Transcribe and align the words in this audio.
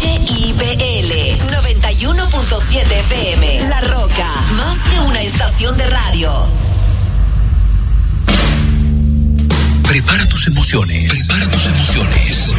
HIPL 0.00 1.12
91.7 1.50 2.92
FM. 2.92 3.68
La 3.68 3.80
Roca, 3.80 4.28
más 4.56 4.76
que 4.88 5.00
una 5.00 5.22
estación 5.22 5.76
de 5.76 5.86
radio. 5.86 6.48
Prepara 9.82 10.26
tus 10.28 10.46
emociones. 10.46 11.26
Prepara 11.26 11.50
tus 11.50 11.66
emociones. 11.66 12.50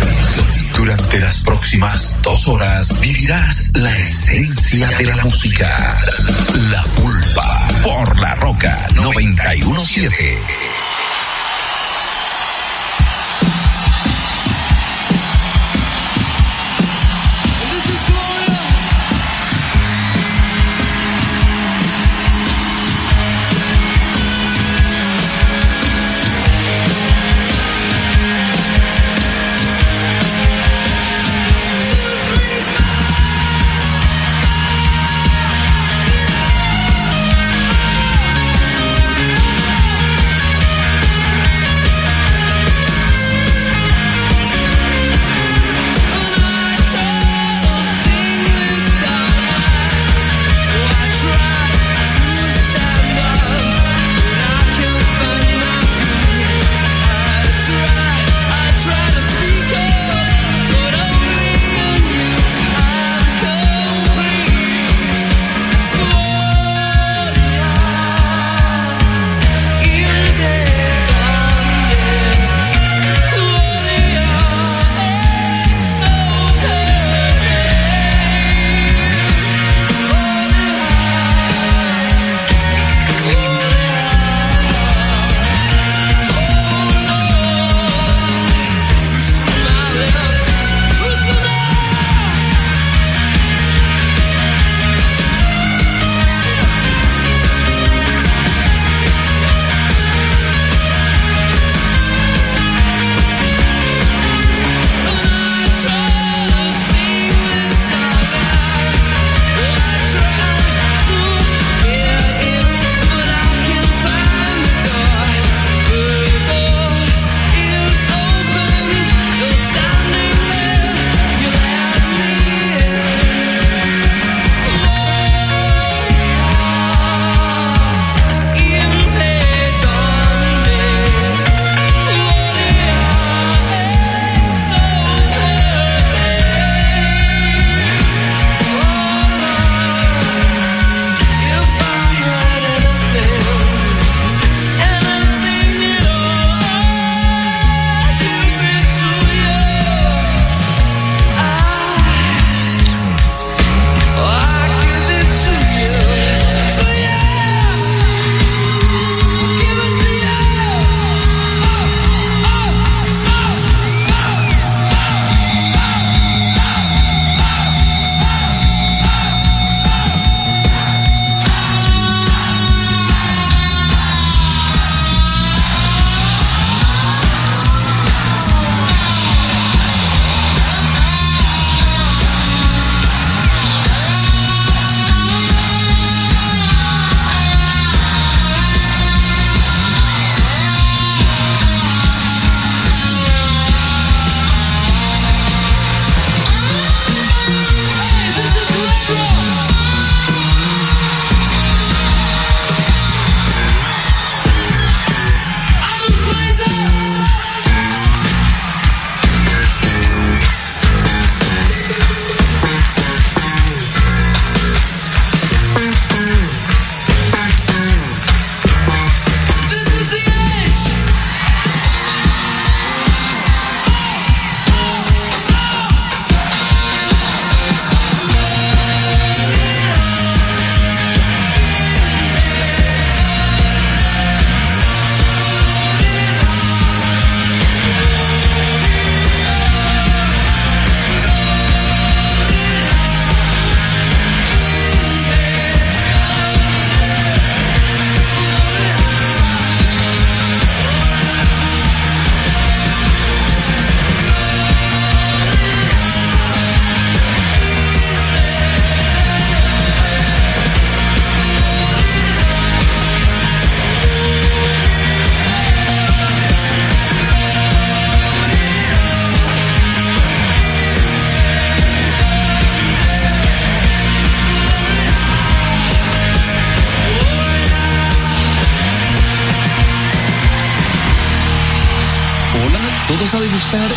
Durante 0.75 1.19
las 1.19 1.39
próximas 1.43 2.15
dos 2.21 2.47
horas 2.47 2.99
vivirás 2.99 3.71
la 3.75 3.97
esencia 3.97 4.89
de 4.97 5.05
la 5.05 5.15
música. 5.23 5.97
La 6.71 6.83
pulpa 6.95 7.67
por 7.83 8.19
la 8.19 8.35
roca 8.35 8.87
917. 8.95 10.72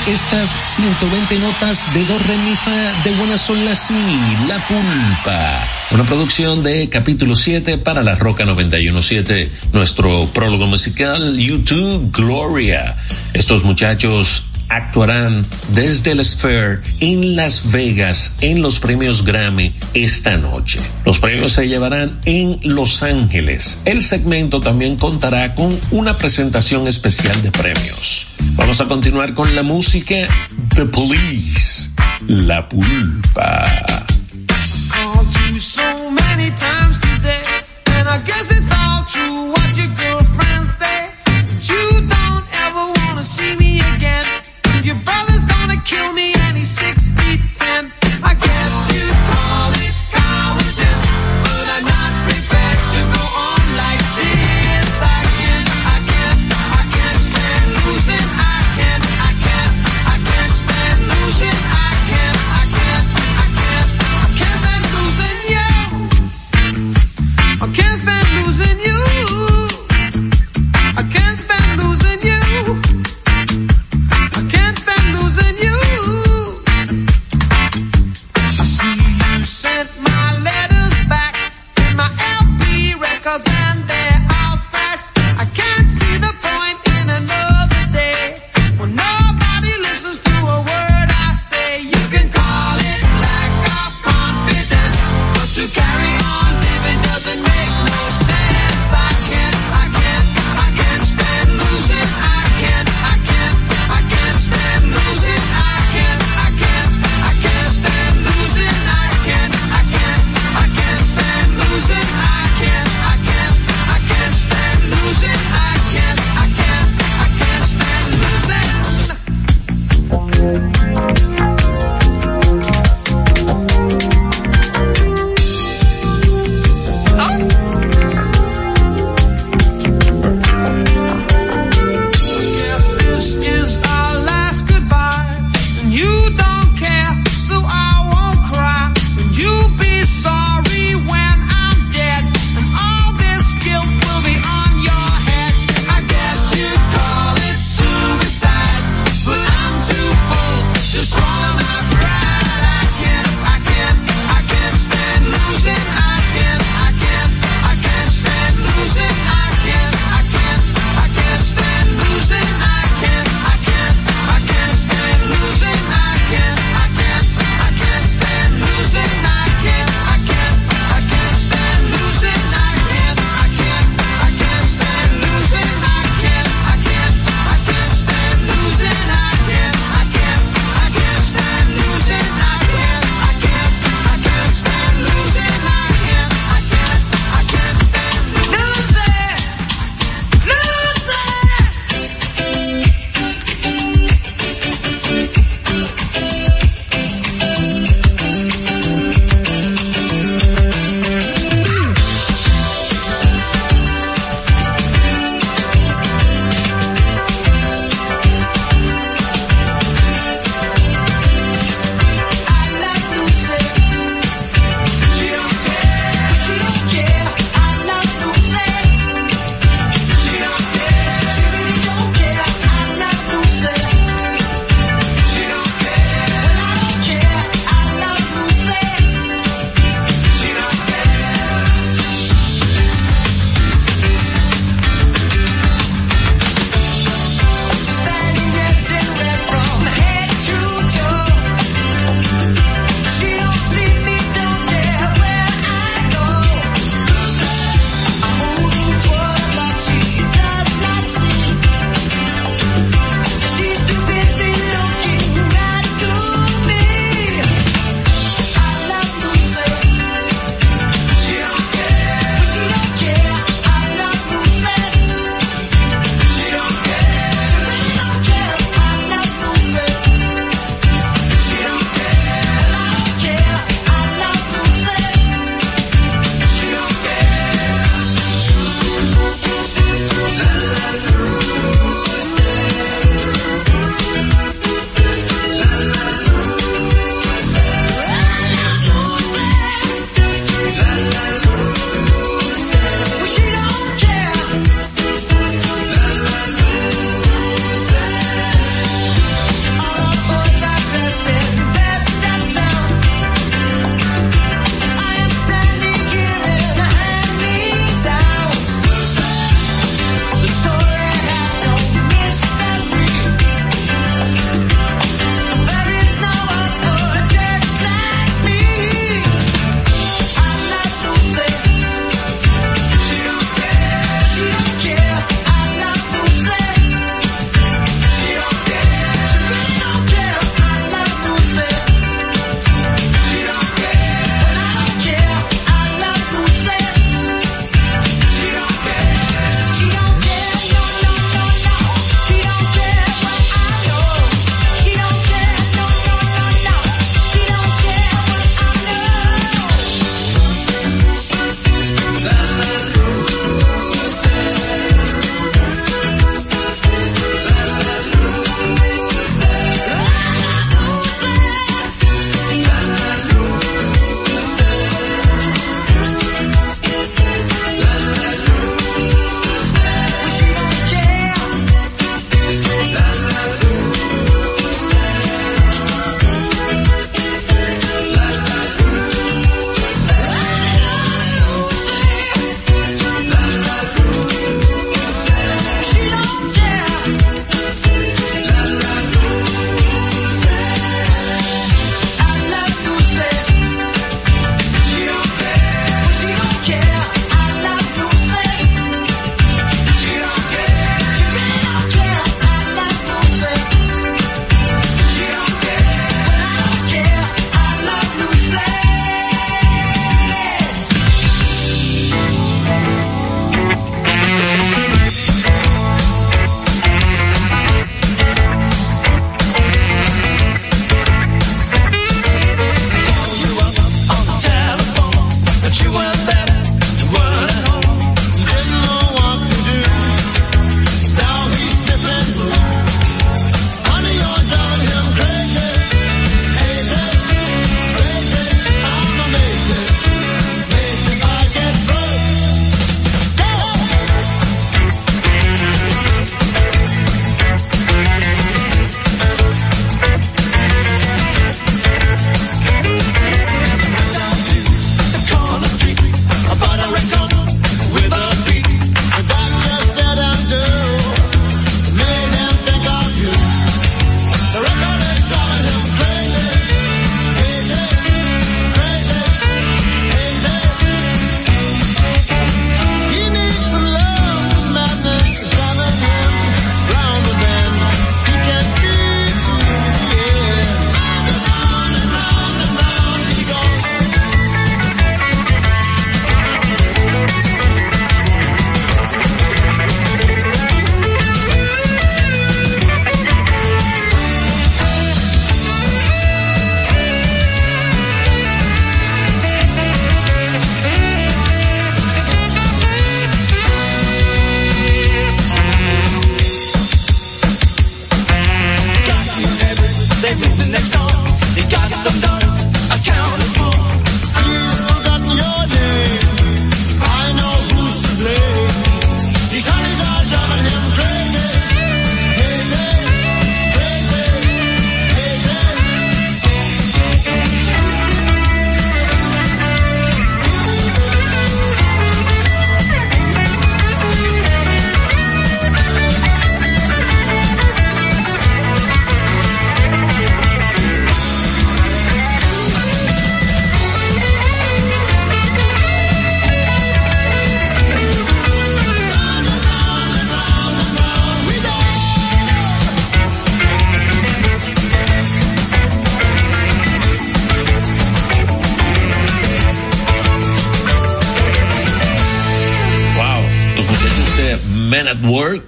Estas 0.06 0.50
120 0.76 1.38
notas 1.38 1.92
de 1.92 2.04
do 2.04 2.18
re 2.18 2.36
de 3.04 3.16
buena 3.16 3.36
sol 3.36 3.64
la 3.64 3.74
si, 3.74 3.94
la 4.46 4.58
pulpa. 4.66 5.66
Una 5.90 6.04
producción 6.04 6.62
de 6.62 6.88
capítulo 6.88 7.34
7 7.34 7.78
para 7.78 8.02
la 8.02 8.14
Roca 8.14 8.44
917, 8.44 9.50
nuestro 9.72 10.26
prólogo 10.26 10.66
musical 10.66 11.36
YouTube 11.36 12.10
Gloria. 12.12 12.96
Estos 13.34 13.64
muchachos 13.64 14.44
actuarán 14.68 15.44
desde 15.72 16.12
el 16.12 16.24
Sphere 16.24 16.78
en 17.00 17.36
Las 17.36 17.70
Vegas 17.70 18.36
en 18.40 18.62
los 18.62 18.78
premios 18.78 19.24
Grammy 19.24 19.74
esta 19.94 20.36
noche. 20.36 20.80
Los 21.04 21.18
premios 21.18 21.52
se 21.52 21.68
llevarán 21.68 22.18
en 22.24 22.60
Los 22.62 23.02
Ángeles. 23.02 23.80
El 23.84 24.02
segmento 24.02 24.60
también 24.60 24.96
contará 24.96 25.54
con 25.54 25.76
una 25.90 26.14
presentación 26.14 26.86
especial 26.88 27.42
de 27.42 27.50
premios. 27.50 28.25
Vamos 28.56 28.80
a 28.80 28.86
continuar 28.86 29.34
con 29.34 29.54
la 29.54 29.62
música 29.62 30.26
The 30.74 30.86
Police, 30.86 31.90
La 32.26 32.66
Pulpa. 32.68 33.95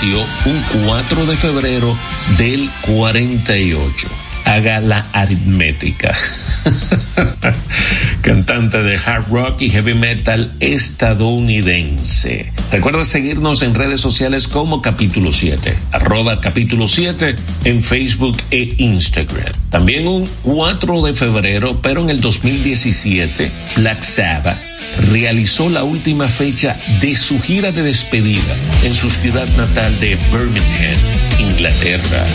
Un 0.00 0.84
4 0.86 1.26
de 1.26 1.36
febrero 1.36 1.96
del 2.38 2.70
48 2.86 4.08
haga 4.44 4.80
la 4.80 5.06
aritmética. 5.12 6.16
Cantante 8.22 8.82
de 8.82 8.96
hard 8.96 9.28
rock 9.30 9.60
y 9.60 9.70
heavy 9.70 9.92
metal 9.94 10.50
estadounidense. 10.60 12.52
Recuerda 12.72 13.04
seguirnos 13.04 13.62
en 13.62 13.74
redes 13.74 14.00
sociales 14.00 14.48
como 14.48 14.80
capítulo 14.80 15.32
7, 15.32 15.76
arroba 15.92 16.40
capítulo 16.40 16.88
7 16.88 17.36
en 17.64 17.82
Facebook 17.82 18.38
e 18.50 18.74
Instagram. 18.78 19.52
También 19.70 20.08
un 20.08 20.26
4 20.42 21.02
de 21.02 21.12
febrero, 21.12 21.80
pero 21.82 22.00
en 22.00 22.10
el 22.10 22.20
2017, 22.20 23.52
Black 23.76 24.02
Sabbath 24.02 24.71
realizó 25.10 25.68
la 25.68 25.84
última 25.84 26.28
fecha 26.28 26.78
de 27.00 27.16
su 27.16 27.40
gira 27.40 27.72
de 27.72 27.82
despedida 27.82 28.56
en 28.84 28.94
su 28.94 29.10
ciudad 29.10 29.48
natal 29.56 29.98
de 30.00 30.16
Birmingham, 30.30 30.98
Inglaterra. 31.38 32.26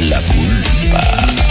La 0.00 0.20
culpa. 0.22 1.45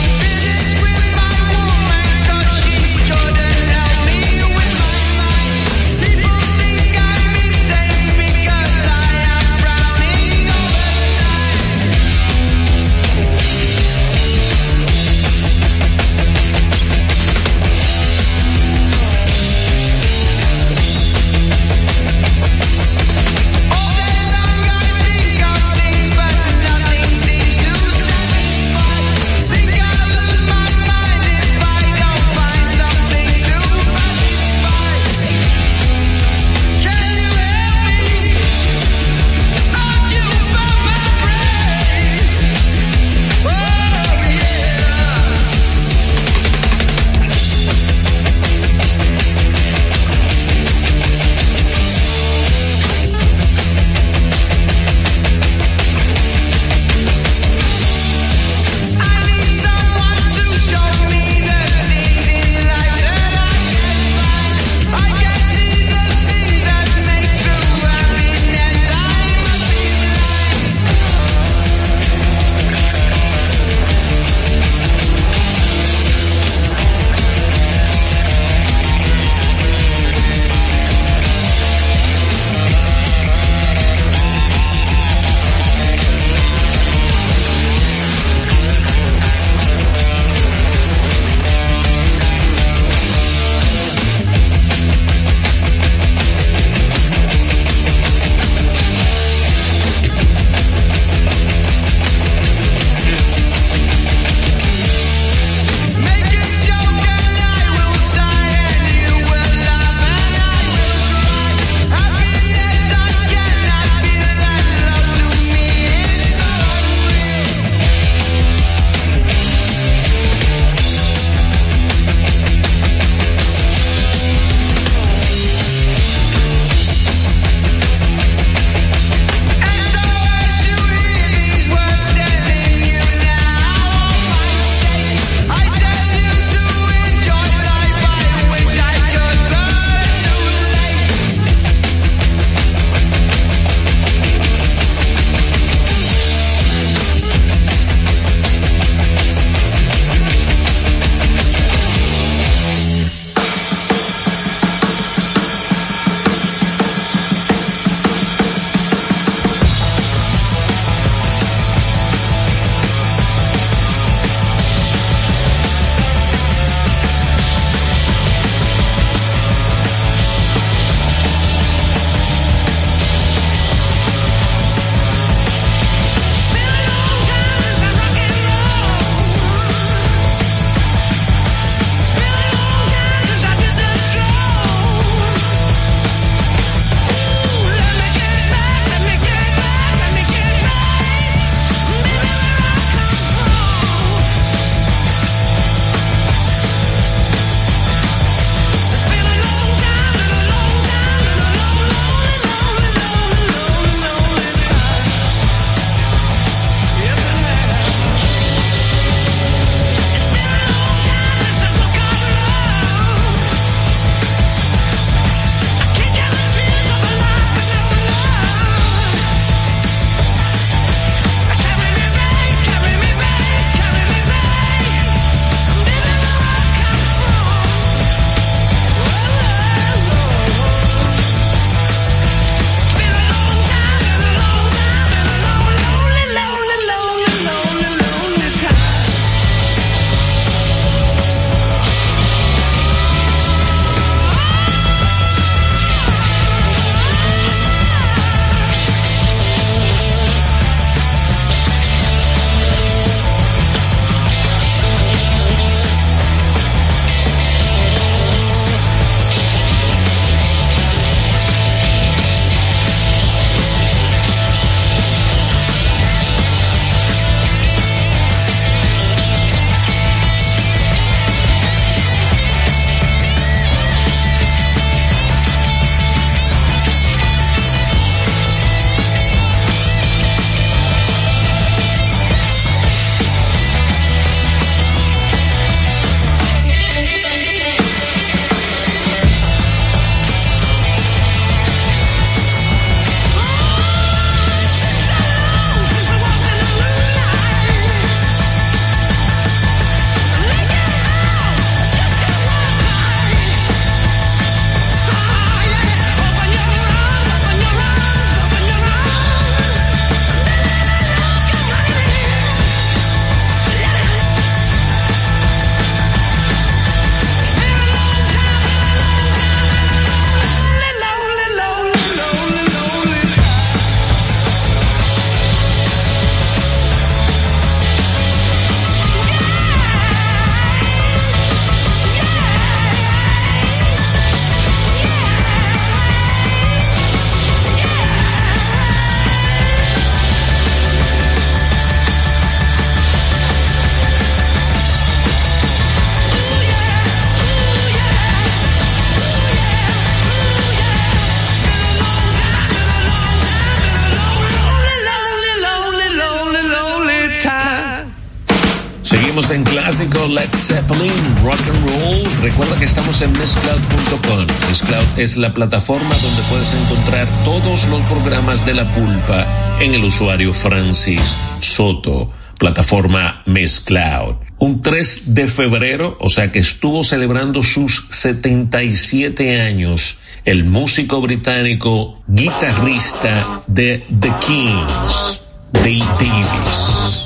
Clásico 359.86 360.28
Led 360.28 360.50
Zeppelin, 360.56 361.12
rock 361.44 361.60
and 361.70 361.90
roll. 361.90 362.42
Recuerda 362.42 362.76
que 362.80 362.86
estamos 362.86 363.22
en 363.22 363.32
Mixcloud.com. 363.34 364.48
Mixcloud 364.68 365.20
es 365.20 365.38
la 365.38 365.54
plataforma 365.54 366.10
donde 366.10 366.42
puedes 366.50 366.74
encontrar 366.74 367.28
todos 367.44 367.88
los 367.90 368.02
programas 368.04 368.66
de 368.66 368.74
la 368.74 368.92
pulpa 368.96 369.46
en 369.80 369.94
el 369.94 370.04
usuario 370.04 370.54
Francis 370.54 371.40
Soto, 371.60 372.34
plataforma 372.58 373.44
Mixcloud. 373.46 374.38
Un 374.58 374.82
3 374.82 375.36
de 375.36 375.48
febrero, 375.48 376.18
o 376.20 376.32
sea 376.32 376.52
que 376.52 376.60
estuvo 376.60 377.04
celebrando 377.04 377.62
sus 377.62 378.08
77 378.10 379.62
años, 379.62 380.18
el 380.46 380.64
músico 380.64 381.22
británico 381.22 382.24
guitarrista 382.26 383.36
de 383.68 384.04
The 384.20 384.34
Kings, 384.42 385.42
Dave 385.74 386.00
Davis. 386.20 387.25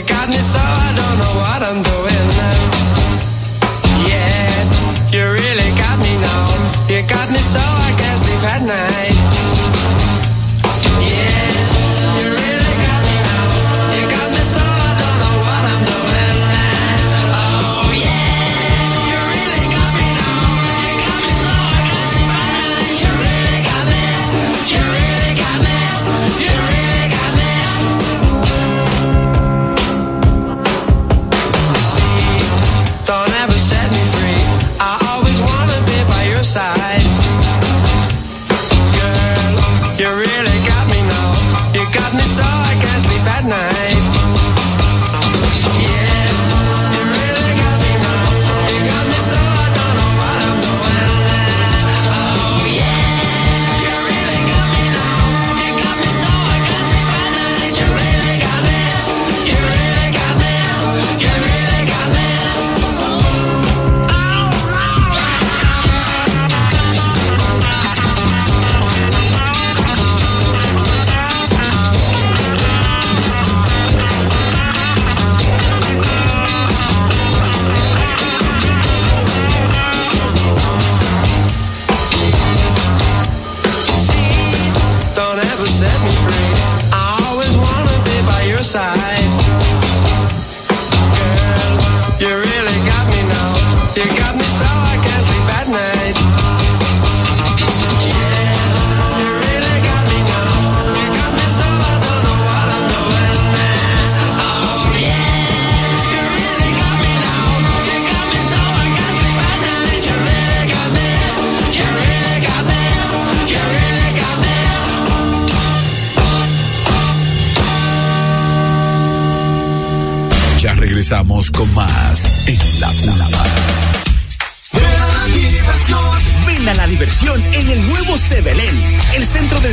You 0.00 0.06
got 0.06 0.30
me 0.30 0.38
so 0.38 0.58
I 0.58 0.94
don't 0.96 1.18
know 1.18 1.34
what 1.44 1.62
I'm 1.62 1.82
doing 1.82 1.89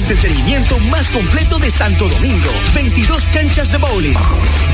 entretenimiento 0.10 0.80
más 0.80 1.10
completo 1.10 1.60
de 1.60 1.70
Santo 1.70 2.08
Domingo. 2.08 2.50
22 2.74 3.28
canchas 3.28 3.74
de 3.74 3.78
bowling, 3.78 4.15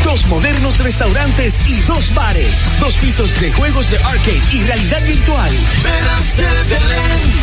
dos 0.04 0.28
modernos 0.28 0.78
restaurantes 0.78 1.68
y 1.68 1.80
dos 1.82 2.14
bares, 2.14 2.70
dos 2.80 2.96
pisos 2.98 3.40
de 3.42 3.52
juegos 3.54 3.90
de 3.90 3.98
arcade 3.98 4.42
y 4.52 4.64
realidad 4.64 5.04
virtual. 5.08 5.52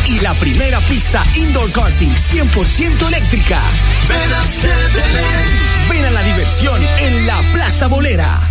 Y 0.05 0.19
la 0.19 0.33
primera 0.35 0.79
pista 0.81 1.21
indoor 1.35 1.69
karting 1.73 2.11
100% 2.11 3.07
eléctrica. 3.07 3.61
Ven 5.89 6.05
a 6.05 6.11
la 6.11 6.23
diversión 6.23 6.81
en 6.99 7.27
la 7.27 7.37
Plaza 7.53 7.87
Bolera. 7.87 8.50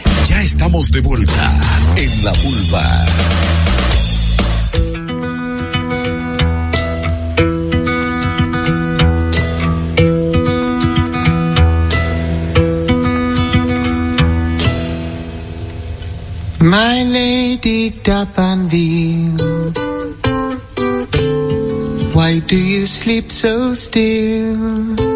Ya 0.27 0.41
estamos 0.41 0.91
de 0.91 1.01
vuelta 1.01 1.59
en 1.97 2.23
la 2.23 2.33
vulva. 2.43 3.05
My 16.59 17.03
lady 17.03 17.89
Dapanville, 17.89 19.41
why 22.13 22.39
do 22.39 22.55
you 22.55 22.85
sleep 22.85 23.31
so 23.31 23.73
still? 23.73 25.10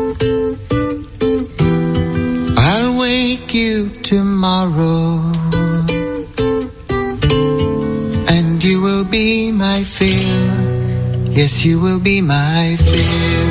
Tomorrow. 4.45 5.17
And 8.29 8.63
you 8.63 8.79
will 8.81 9.05
be 9.05 9.51
my 9.51 9.83
fear. 9.83 10.29
Yes, 11.33 11.65
you 11.65 11.79
will 11.79 11.99
be 11.99 12.21
my 12.21 12.77
fear. 12.77 13.47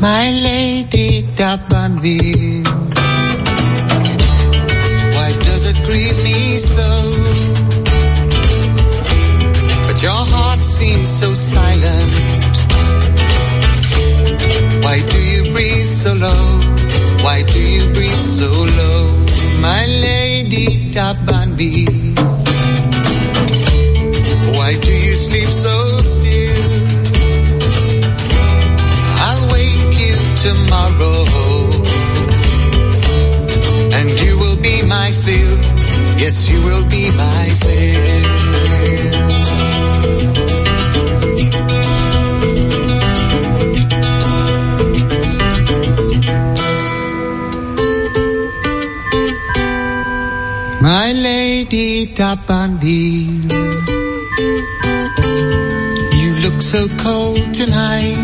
My 0.00 0.30
lady 0.30 1.22
Dapanville. 1.36 2.55
tapan 52.16 52.78
view. 52.78 53.44
You 56.16 56.30
look 56.44 56.62
so 56.62 56.88
cold 56.96 57.44
tonight. 57.54 58.16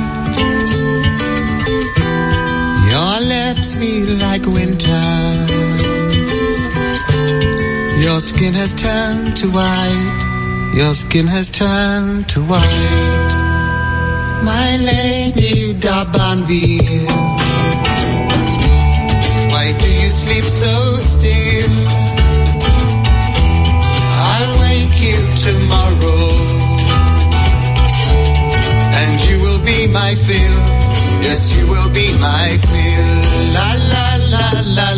Your 2.92 3.16
lips 3.32 3.76
feel 3.76 4.16
like 4.16 4.46
winter. 4.46 5.08
Your 8.00 8.18
skin 8.20 8.54
has 8.54 8.74
turned 8.74 9.36
to 9.36 9.50
white. 9.50 10.72
Your 10.74 10.94
skin 10.94 11.26
has 11.26 11.50
turned 11.50 12.30
to 12.30 12.40
white. 12.40 13.32
My 14.42 14.78
lady 14.78 15.74
Dabanville. 15.74 17.41
La 34.52 34.60
la 34.74 34.91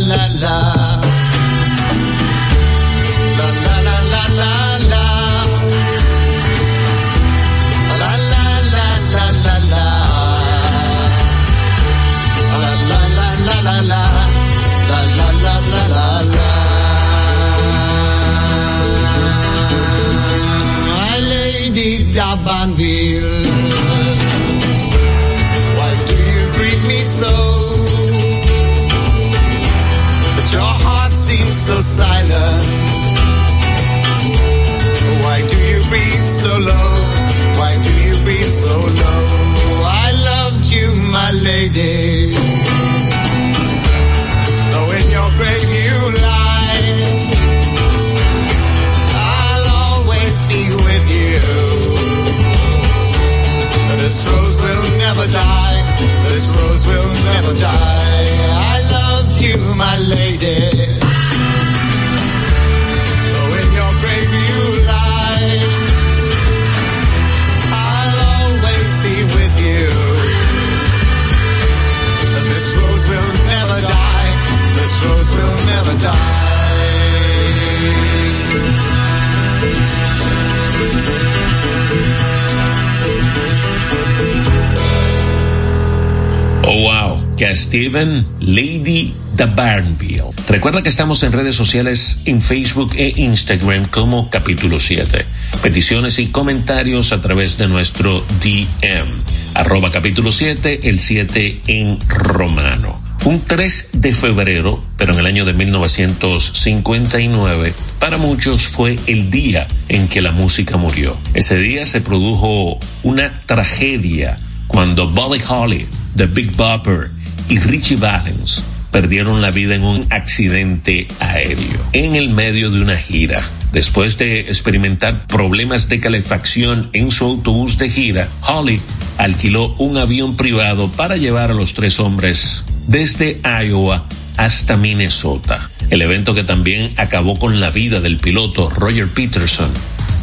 Steven 87.55 88.27
Lady 88.41 89.15
the 89.37 89.47
Barnville. 89.47 90.33
Recuerda 90.49 90.83
que 90.83 90.89
estamos 90.89 91.23
en 91.23 91.33
redes 91.33 91.57
sociales 91.57 92.23
en 92.25 92.43
Facebook 92.43 92.93
e 92.97 93.13
Instagram 93.17 93.87
como 93.87 94.31
capítulo 94.31 94.81
7. 94.81 95.25
Peticiones 95.63 96.19
y 96.19 96.29
comentarios 96.29 97.13
a 97.13 97.21
través 97.21 97.59
de 97.59 97.69
nuestro 97.69 98.25
DM. 98.43 99.09
Arroba 99.55 99.91
capítulo 99.91 100.33
7, 100.33 100.89
el 100.89 101.01
7 101.01 101.61
en 101.67 101.99
romano. 102.09 102.97
Un 103.25 103.41
3 103.41 103.91
de 103.95 104.13
febrero, 104.13 104.85
pero 104.99 105.15
en 105.15 105.21
el 105.21 105.27
año 105.27 105.47
de 105.47 105.55
1959, 105.55 107.73
para 107.99 108.19
muchos 108.19 108.67
fue 108.67 108.99
el 109.07 109.31
día 109.31 109.67
en 109.89 110.09
que 110.09 110.21
la 110.21 110.33
música 110.33 110.77
murió. 110.77 111.17
Ese 111.33 111.57
día 111.57 111.87
se 111.87 112.03
produjo 112.03 112.79
una 113.03 113.31
tragedia 113.47 114.39
cuando 114.67 115.09
Buddy 115.09 115.41
Holly, 115.49 115.87
The 116.17 116.27
Big 116.27 116.55
Bopper 116.55 117.14
y 117.49 117.59
Richie 117.59 117.97
Valens 117.97 118.63
perdieron 118.91 119.43
la 119.43 119.51
vida 119.51 119.75
en 119.75 119.83
un 119.83 120.07
accidente 120.11 121.09
aéreo 121.19 121.81
en 121.93 122.15
el 122.15 122.31
medio 122.31 122.71
de 122.71 122.81
una 122.81 122.97
gira. 122.97 123.43
Después 123.73 124.19
de 124.19 124.41
experimentar 124.43 125.27
problemas 125.27 125.89
de 125.89 125.99
calefacción 125.99 126.91
en 126.93 127.11
su 127.11 127.25
autobús 127.25 127.77
de 127.77 127.91
gira, 127.91 128.29
Holly 128.47 128.79
alquiló 129.19 129.75
un 129.79 129.97
avión 129.97 130.37
privado 130.37 130.89
para 130.93 131.17
llevar 131.17 131.51
a 131.51 131.55
los 131.55 131.75
tres 131.75 131.99
hombres 131.99 132.63
desde 132.87 133.41
Iowa 133.43 134.07
hasta 134.37 134.77
Minnesota. 134.77 135.71
El 135.91 136.03
evento 136.03 136.35
que 136.35 136.45
también 136.45 136.91
acabó 136.97 137.35
con 137.37 137.61
la 137.61 137.71
vida 137.71 138.01
del 138.01 138.19
piloto 138.19 138.71
Roger 138.71 139.09
Peterson 139.09 139.71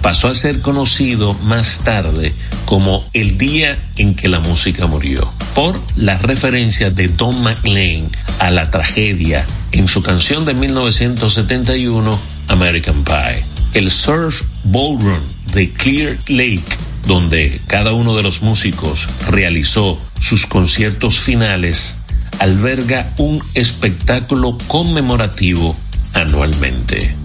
pasó 0.02 0.28
a 0.28 0.36
ser 0.36 0.62
conocido 0.62 1.34
más 1.44 1.84
tarde 1.84 2.34
como 2.66 3.04
el 3.14 3.38
día 3.38 3.78
en 3.98 4.16
que 4.16 4.28
la 4.28 4.40
música 4.40 4.88
murió, 4.88 5.34
por 5.54 5.80
la 5.96 6.18
referencia 6.18 6.90
de 6.90 7.08
Don 7.08 7.42
McLean 7.44 8.10
a 8.40 8.50
la 8.50 8.70
tragedia 8.72 9.46
en 9.72 9.88
su 9.88 10.02
canción 10.02 10.46
de 10.46 10.54
1971, 10.54 12.20
American 12.48 13.04
Pie. 13.04 13.46
El 13.74 13.92
Surf 13.92 14.42
Ballroom 14.66 15.22
de 15.54 15.70
Clear 15.72 16.18
Lake, 16.28 16.64
donde 17.08 17.60
cada 17.68 17.94
uno 17.94 18.16
de 18.16 18.24
los 18.24 18.42
músicos 18.42 19.08
realizó 19.30 20.00
sus 20.20 20.46
conciertos 20.46 21.20
finales, 21.20 21.96
alberga 22.40 23.12
un 23.18 23.42
espectáculo 23.54 24.58
conmemorativo 24.68 25.76
anualmente. 26.14 27.16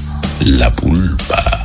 La 0.40 0.70
Pulpa. 0.70 1.64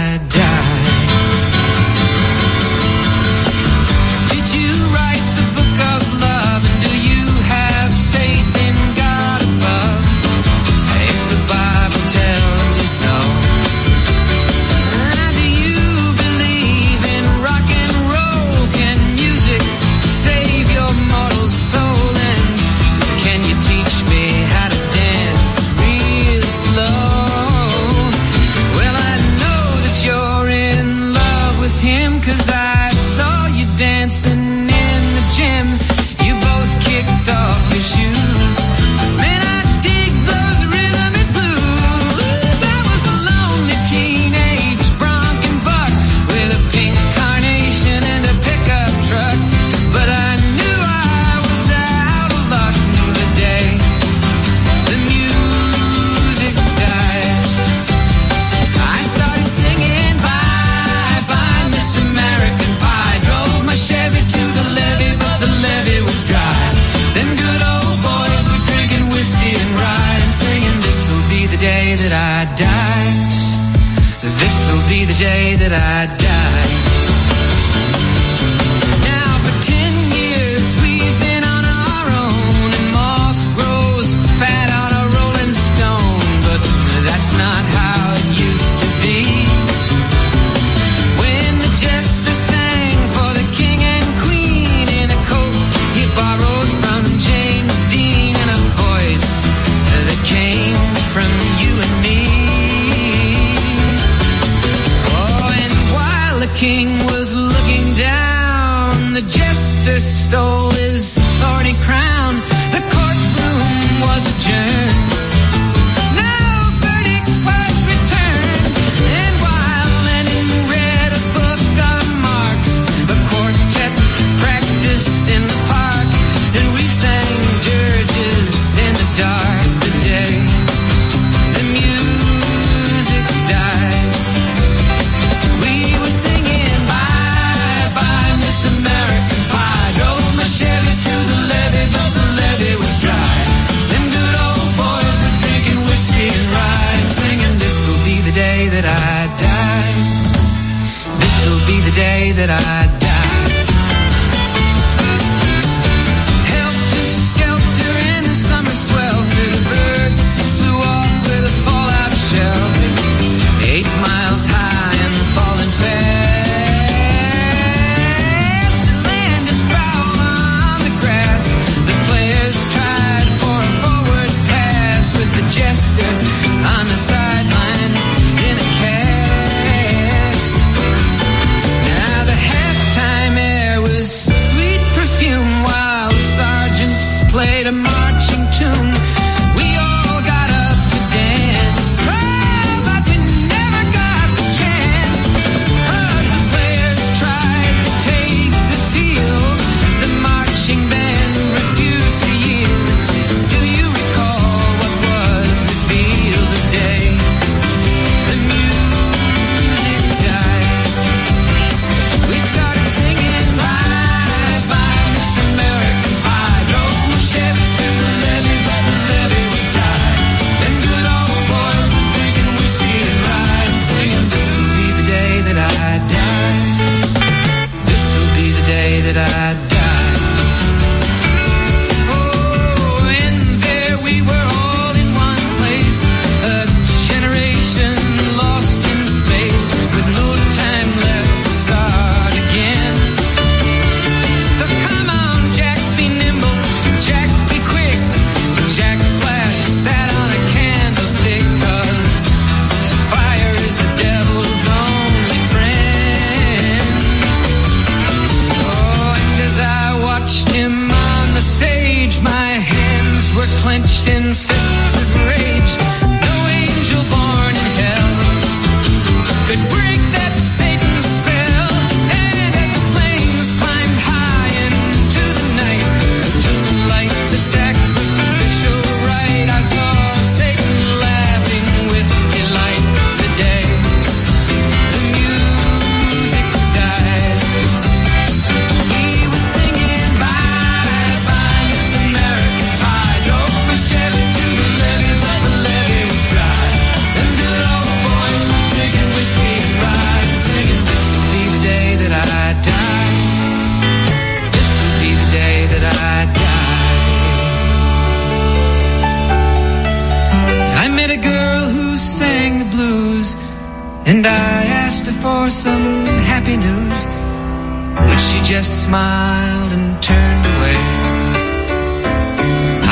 she 318.31 318.41
just 318.43 318.83
smiled 318.85 319.73
and 319.73 320.01
turned 320.01 320.45
away. 320.53 320.79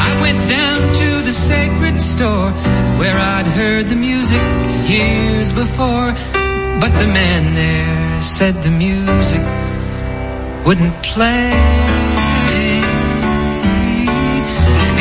I 0.06 0.10
went 0.22 0.50
down 0.50 0.82
to 1.02 1.10
the 1.24 1.32
sacred 1.32 1.98
store 1.98 2.52
where 3.00 3.18
I'd 3.18 3.48
heard 3.60 3.86
the 3.88 3.96
music 3.96 4.42
years 4.90 5.54
before, 5.54 6.12
but 6.82 6.92
the 7.02 7.08
man 7.08 7.54
there 7.54 8.22
said 8.22 8.54
the 8.56 8.76
music 8.88 9.46
wouldn't 10.66 10.96
play. 11.04 11.54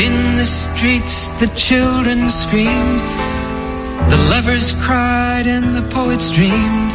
In 0.07 0.37
the 0.37 0.45
streets, 0.45 1.27
the 1.41 1.51
children 1.57 2.31
screamed, 2.31 3.01
the 4.13 4.21
lovers 4.31 4.73
cried, 4.85 5.49
and 5.49 5.75
the 5.75 5.87
poets 5.91 6.31
dreamed, 6.31 6.95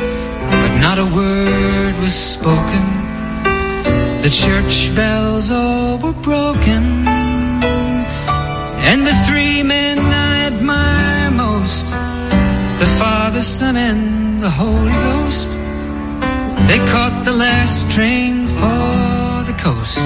but 0.61 0.73
not 0.79 0.97
a 0.97 1.05
word 1.05 1.97
was 1.99 2.15
spoken 2.15 3.02
the 4.23 4.29
church 4.29 4.95
bells 4.95 5.51
all 5.51 5.97
were 5.97 6.13
broken, 6.13 7.05
and 8.89 9.05
the 9.05 9.13
three 9.27 9.61
men 9.63 9.99
I 9.99 10.45
admire 10.45 11.29
most 11.29 11.87
the 12.79 12.85
Father, 12.97 13.41
Son, 13.41 13.75
and 13.75 14.41
the 14.41 14.49
Holy 14.49 14.93
Ghost. 14.93 15.49
They 16.69 16.79
caught 16.93 17.23
the 17.25 17.33
last 17.33 17.91
train 17.91 18.47
for 18.47 19.43
the 19.43 19.55
coast. 19.59 20.05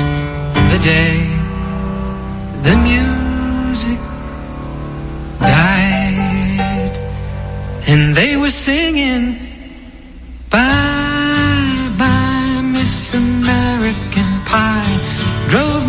The 0.73 0.79
day 0.83 1.19
the 2.63 2.75
music 2.89 3.99
died, 5.39 6.97
and 7.85 8.15
they 8.15 8.35
were 8.35 8.49
singing. 8.49 9.37
Bye. 10.49 11.06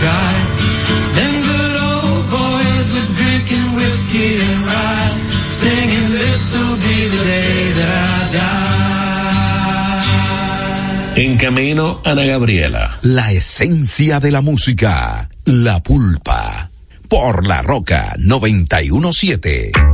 dry. 0.00 0.34
Them 1.16 1.34
good 1.42 1.76
old 1.90 2.24
boys 2.30 2.86
were 2.94 3.08
drinking 3.20 3.66
whiskey 3.74 4.40
and 4.40 4.66
rye, 4.66 5.10
singing, 5.50 6.08
This'll 6.18 6.76
be 6.76 7.08
the 7.08 7.22
day 7.24 7.72
that 7.78 7.90
I 7.90 8.32
die. 8.32 8.64
En 11.16 11.36
camino, 11.38 12.00
Ana 12.04 12.24
Gabriela. 12.24 12.98
La 13.02 13.30
esencia 13.30 14.18
de 14.18 14.32
la 14.32 14.40
música, 14.40 15.28
la 15.44 15.80
pulpa, 15.80 16.70
por 17.08 17.46
la 17.46 17.62
roca 17.62 18.14
917. 18.18 19.93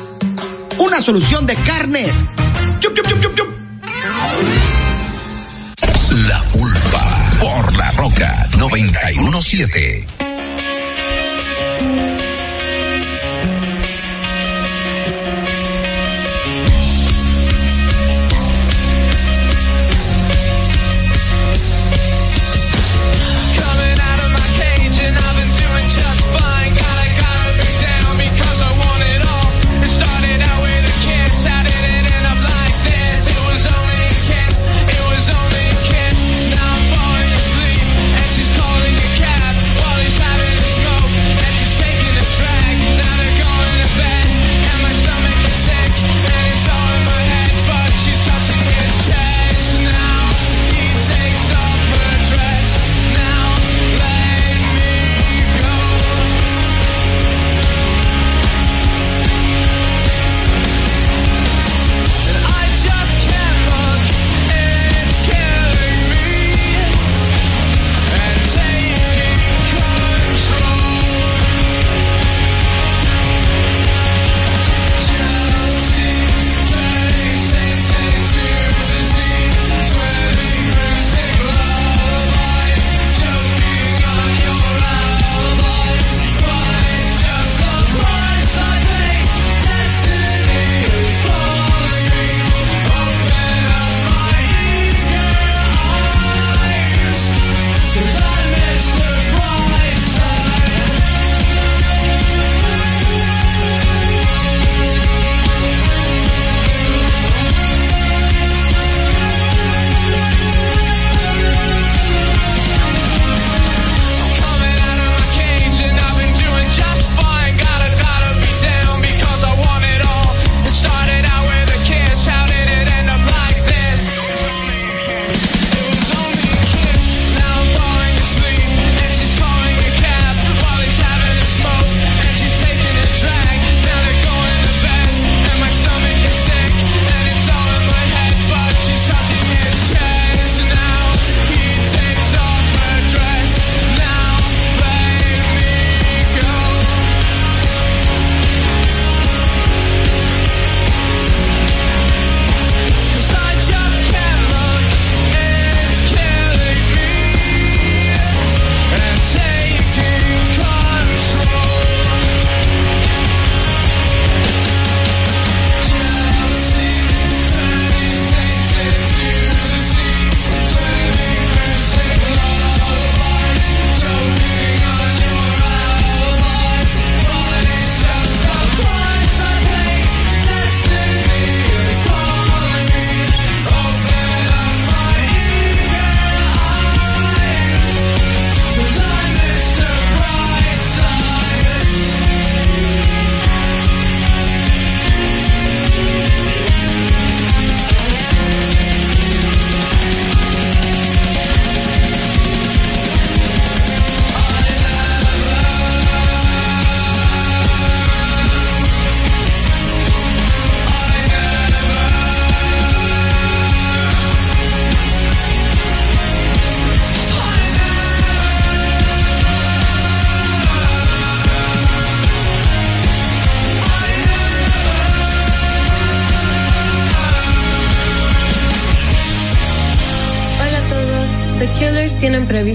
Una 0.77 1.01
solución 1.01 1.45
de 1.45 1.55
chup, 2.79 3.07
chup, 3.07 3.21
chup, 3.21 3.35
chup. 3.35 3.47
La 6.27 6.43
pulpa, 6.51 7.29
por 7.39 7.77
la 7.77 7.91
roca 7.91 8.47
917. 8.57 10.30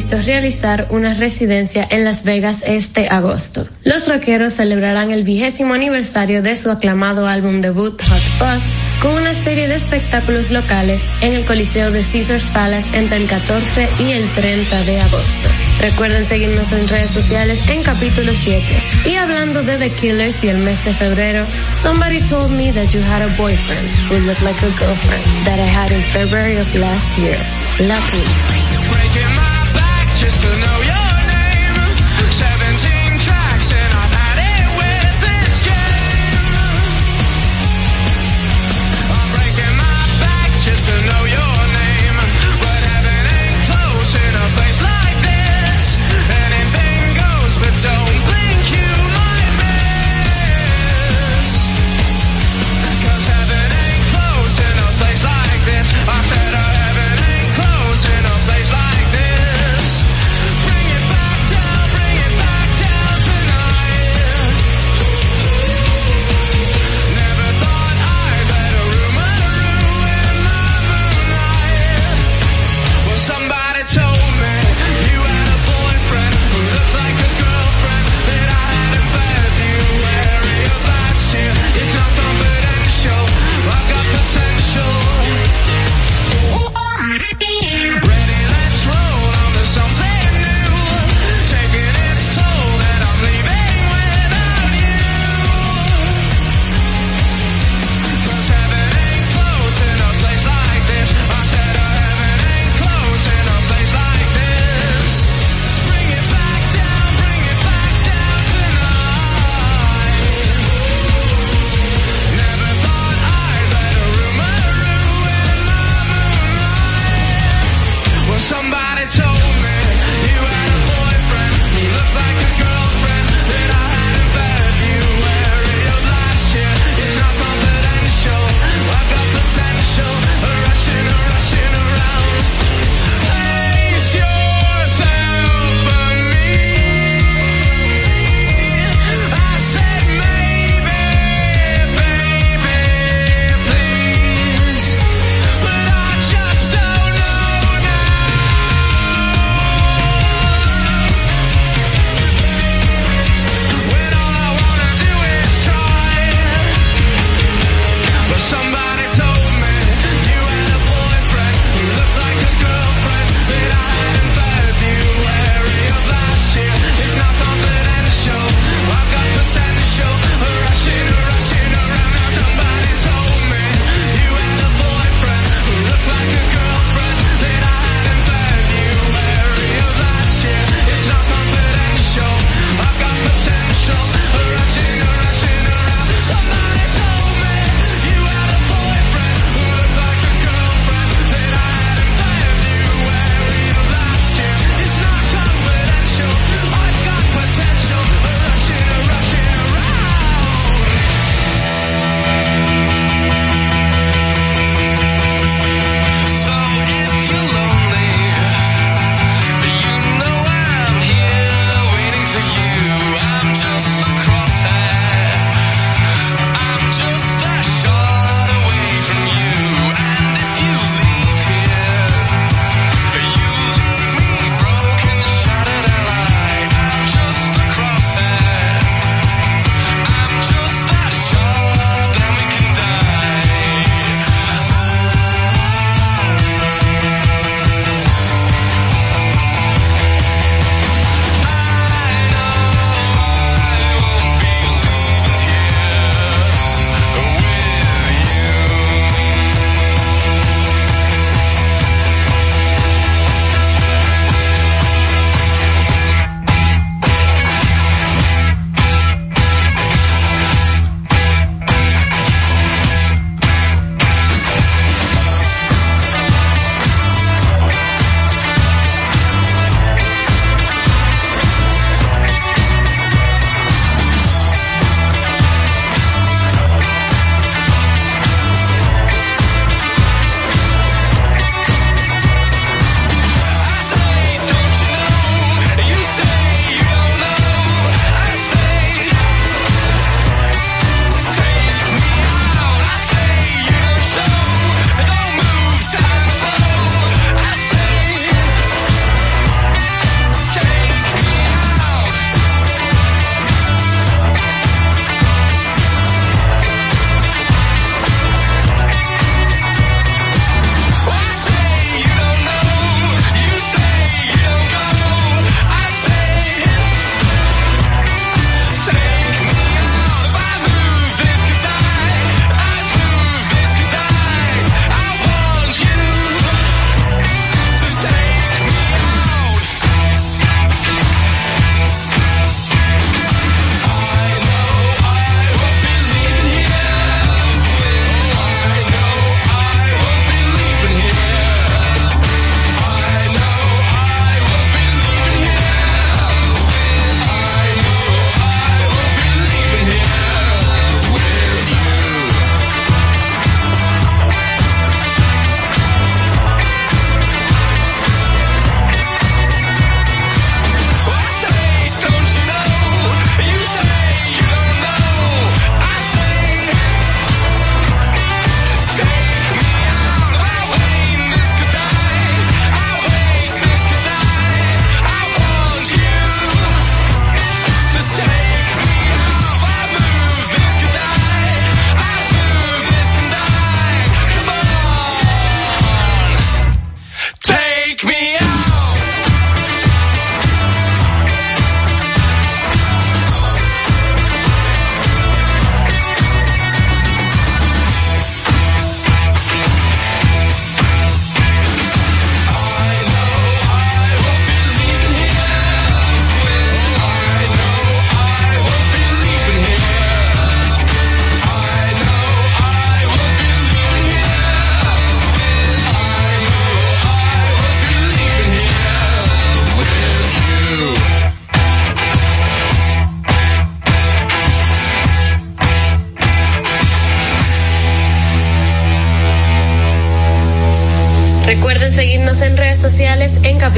Previsto 0.06 0.30
realizar 0.30 0.86
una 0.90 1.14
residencia 1.14 1.86
en 1.90 2.04
Las 2.04 2.22
Vegas 2.24 2.62
este 2.64 3.08
agosto. 3.08 3.66
Los 3.82 4.08
rockeros 4.08 4.54
celebrarán 4.54 5.10
el 5.10 5.24
vigésimo 5.24 5.74
aniversario 5.74 6.42
de 6.42 6.54
su 6.54 6.70
aclamado 6.70 7.26
álbum 7.26 7.60
debut 7.60 8.00
Hot 8.00 8.18
Fuzz 8.18 8.62
con 9.02 9.12
una 9.14 9.34
serie 9.34 9.68
de 9.68 9.74
espectáculos 9.74 10.50
locales 10.50 11.02
en 11.20 11.32
el 11.32 11.44
Coliseo 11.44 11.90
de 11.90 12.02
Caesars 12.02 12.46
Palace 12.50 12.86
entre 12.96 13.16
el 13.16 13.26
14 13.26 13.88
y 14.00 14.12
el 14.12 14.28
30 14.30 14.84
de 14.84 15.00
agosto. 15.00 15.48
Recuerden 15.80 16.24
seguirnos 16.24 16.72
en 16.72 16.88
redes 16.88 17.10
sociales 17.10 17.58
en 17.68 17.82
capítulo 17.82 18.32
7. 18.34 18.64
Y 19.06 19.16
hablando 19.16 19.62
de 19.62 19.76
The 19.76 19.90
Killers 19.90 20.44
y 20.44 20.48
el 20.48 20.58
mes 20.58 20.84
de 20.84 20.92
febrero, 20.92 21.44
somebody 21.70 22.20
told 22.20 22.50
me 22.52 22.70
that 22.72 22.92
you 22.92 23.00
had 23.00 23.22
a 23.22 23.36
boyfriend 23.36 23.88
who 24.08 24.18
looked 24.26 24.42
like 24.42 24.60
a 24.62 24.70
girlfriend 24.78 25.24
that 25.44 25.58
I 25.58 25.66
had 25.66 25.90
in 25.90 26.02
February 26.12 26.58
of 26.58 26.72
last 26.76 27.18
year. 27.18 27.38
Lucky. 27.80 28.65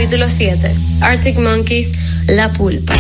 capítulo 0.09 0.31
7, 0.31 0.75
Arctic 1.03 1.39
Monkeys, 1.39 1.93
La 2.29 2.51
Pulpa. 2.51 2.97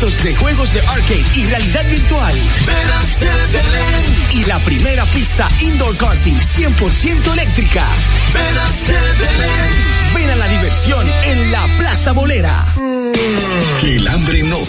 de 0.00 0.34
juegos 0.34 0.72
de 0.72 0.80
arcade 0.80 1.26
y 1.34 1.44
realidad 1.44 1.84
virtual. 1.90 2.34
Belén. 2.64 4.30
Y 4.30 4.44
la 4.44 4.58
primera 4.60 5.04
pista 5.04 5.46
indoor 5.60 5.94
karting 5.98 6.36
100% 6.36 7.32
eléctrica. 7.34 7.86
Belén. 8.32 9.90
Ven 10.14 10.30
a 10.30 10.36
la 10.36 10.48
diversión 10.48 11.06
en 11.24 11.52
la 11.52 11.62
Plaza 11.76 12.12
Bolera 12.12 12.69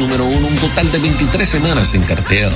Número 0.00 0.24
uno, 0.24 0.48
un 0.48 0.56
total 0.56 0.90
de 0.90 0.98
23 0.98 1.46
semanas 1.46 1.94
en 1.94 2.02
cartel. 2.02 2.50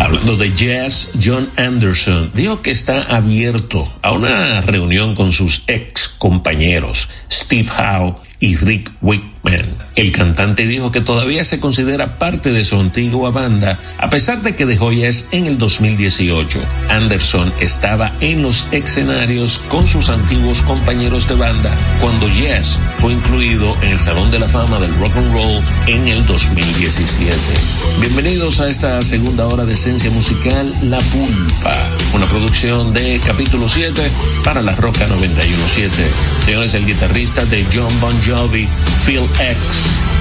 Hablando 0.00 0.36
de 0.36 0.52
Yes, 0.52 1.12
John 1.22 1.48
Anderson 1.56 2.32
dijo 2.34 2.60
que 2.60 2.72
está 2.72 3.02
abierto 3.02 3.88
a 4.02 4.12
una 4.12 4.60
reunión 4.62 5.14
con 5.14 5.32
sus 5.32 5.62
ex 5.68 6.08
compañeros, 6.08 7.08
Steve 7.30 7.68
Howe 7.70 8.16
y 8.40 8.56
Rick 8.56 8.90
Wakeman. 9.00 9.27
El 9.98 10.12
cantante 10.12 10.64
dijo 10.64 10.92
que 10.92 11.00
todavía 11.00 11.42
se 11.42 11.58
considera 11.58 12.18
parte 12.18 12.52
de 12.52 12.62
su 12.62 12.78
antigua 12.78 13.32
banda, 13.32 13.80
a 13.98 14.08
pesar 14.08 14.42
de 14.42 14.54
que 14.54 14.64
dejó 14.64 14.92
Yes 14.92 15.26
en 15.32 15.46
el 15.46 15.58
2018. 15.58 16.60
Anderson 16.88 17.52
estaba 17.58 18.12
en 18.20 18.42
los 18.42 18.68
escenarios 18.70 19.58
con 19.68 19.88
sus 19.88 20.08
antiguos 20.08 20.62
compañeros 20.62 21.26
de 21.26 21.34
banda 21.34 21.76
cuando 22.00 22.28
Yes 22.28 22.78
fue 22.98 23.12
incluido 23.12 23.76
en 23.82 23.88
el 23.88 23.98
Salón 23.98 24.30
de 24.30 24.38
la 24.38 24.46
Fama 24.46 24.78
del 24.78 24.94
Rock 25.00 25.16
and 25.16 25.32
Roll 25.32 25.64
en 25.88 26.06
el 26.06 26.24
2017. 26.26 27.36
Bienvenidos 28.00 28.60
a 28.60 28.68
esta 28.68 29.02
segunda 29.02 29.48
hora 29.48 29.64
de 29.64 29.72
esencia 29.72 30.12
musical 30.12 30.72
La 30.84 30.98
Pulpa, 30.98 31.76
una 32.14 32.26
producción 32.26 32.92
de 32.92 33.20
capítulo 33.26 33.68
7 33.68 34.00
para 34.44 34.62
la 34.62 34.76
Roca 34.76 35.08
917. 35.08 35.92
Señores, 36.44 36.74
el 36.74 36.86
guitarrista 36.86 37.44
de 37.46 37.66
John 37.74 37.92
Bon 38.00 38.14
Jovi, 38.24 38.68
Phil 39.04 39.28
X, 39.40 39.58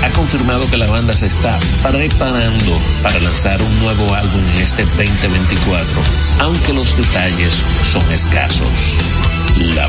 ha 0.04 0.10
confirmado 0.12 0.70
que 0.70 0.78
la 0.78 0.88
banda 0.88 1.14
se 1.14 1.28
está 1.28 1.60
preparando 1.84 2.80
para 3.04 3.20
lanzar 3.20 3.62
un 3.62 3.80
nuevo 3.80 4.14
álbum 4.14 4.42
en 4.42 4.62
este 4.62 4.84
2024, 4.84 6.02
aunque 6.40 6.74
los 6.74 6.96
detalles 6.96 7.64
son 7.84 8.12
escasos. 8.12 8.98
La 9.76 9.88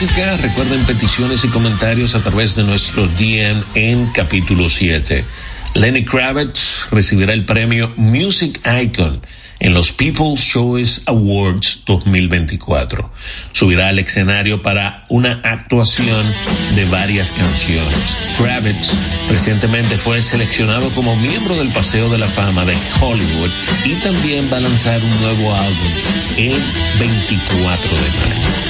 Pulpa. 0.00 0.36
Recuerden 0.40 0.82
peticiones 0.86 1.44
y 1.44 1.48
comentarios 1.48 2.14
a 2.14 2.20
través 2.20 2.54
de 2.56 2.62
nuestro 2.62 3.06
DM 3.06 3.62
en 3.74 4.06
capítulo 4.12 4.70
7. 4.70 5.22
Lenny 5.74 6.04
Kravitz 6.04 6.88
recibirá 6.90 7.34
el 7.34 7.44
premio 7.44 7.92
Music 7.96 8.60
Icon 8.66 9.20
en 9.58 9.74
los 9.74 9.92
People's 9.92 10.40
Choice 10.40 11.02
Awards 11.04 11.82
2024. 11.84 13.12
Subirá 13.52 13.88
al 13.88 13.98
escenario 13.98 14.62
para 14.62 15.04
una 15.10 15.42
actuación 15.44 16.24
de 16.74 16.86
varias 16.86 17.30
canciones. 17.32 18.16
Kravitz 18.38 18.94
recientemente 19.28 19.96
fue 19.96 20.22
seleccionado 20.22 20.88
como 20.94 21.14
miembro 21.16 21.54
del 21.56 21.68
Paseo 21.68 22.08
de 22.08 22.16
la 22.16 22.26
Fama 22.26 22.64
de 22.64 22.74
Hollywood 23.02 23.50
y 23.84 23.92
también 23.96 24.48
va 24.50 24.56
a 24.56 24.60
lanzar 24.60 24.98
un 25.02 25.20
nuevo 25.20 25.54
álbum 25.54 25.92
el 26.38 26.56
24 26.98 27.90
de 27.90 28.08
mayo. 28.18 28.69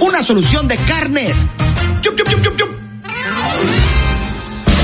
una 0.00 0.22
solución 0.22 0.66
de 0.68 0.76
carnet. 0.78 1.34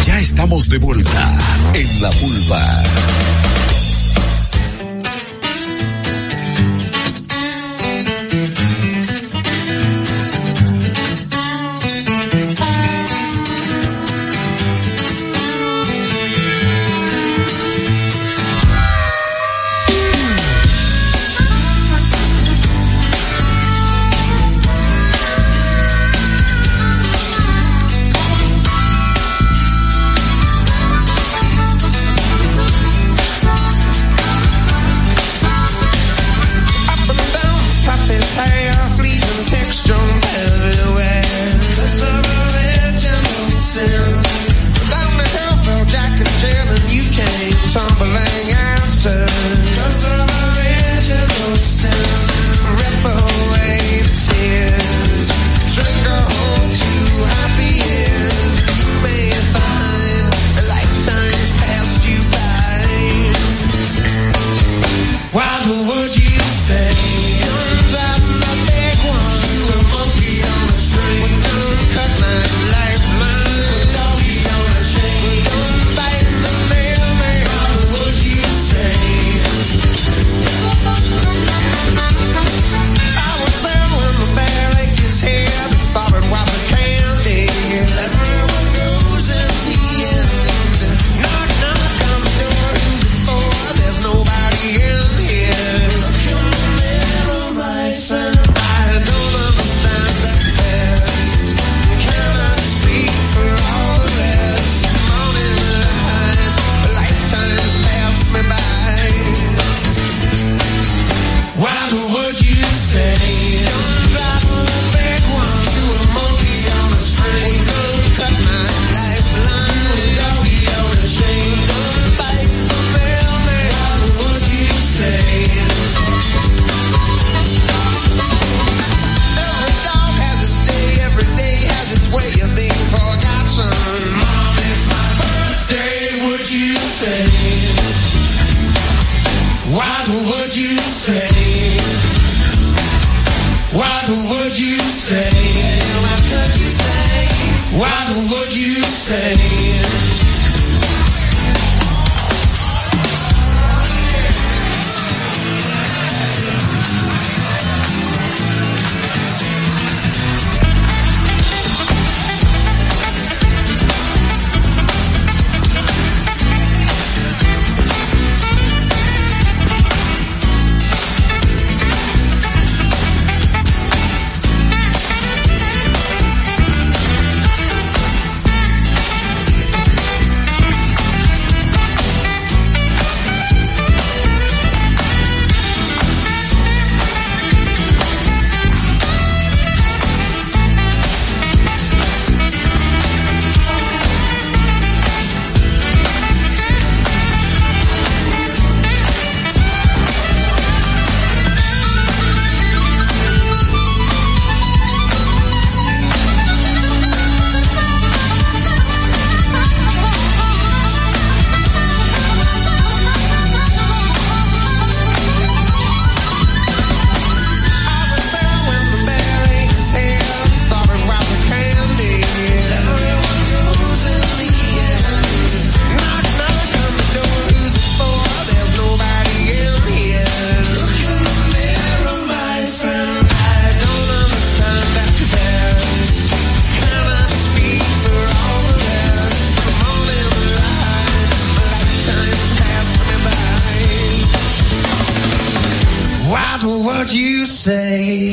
Ya 0.05 0.21
estamos 0.21 0.69
de 0.69 0.79
vuelta 0.79 1.39
en 1.75 2.03
la 2.03 2.11
pulpa. 2.11 2.83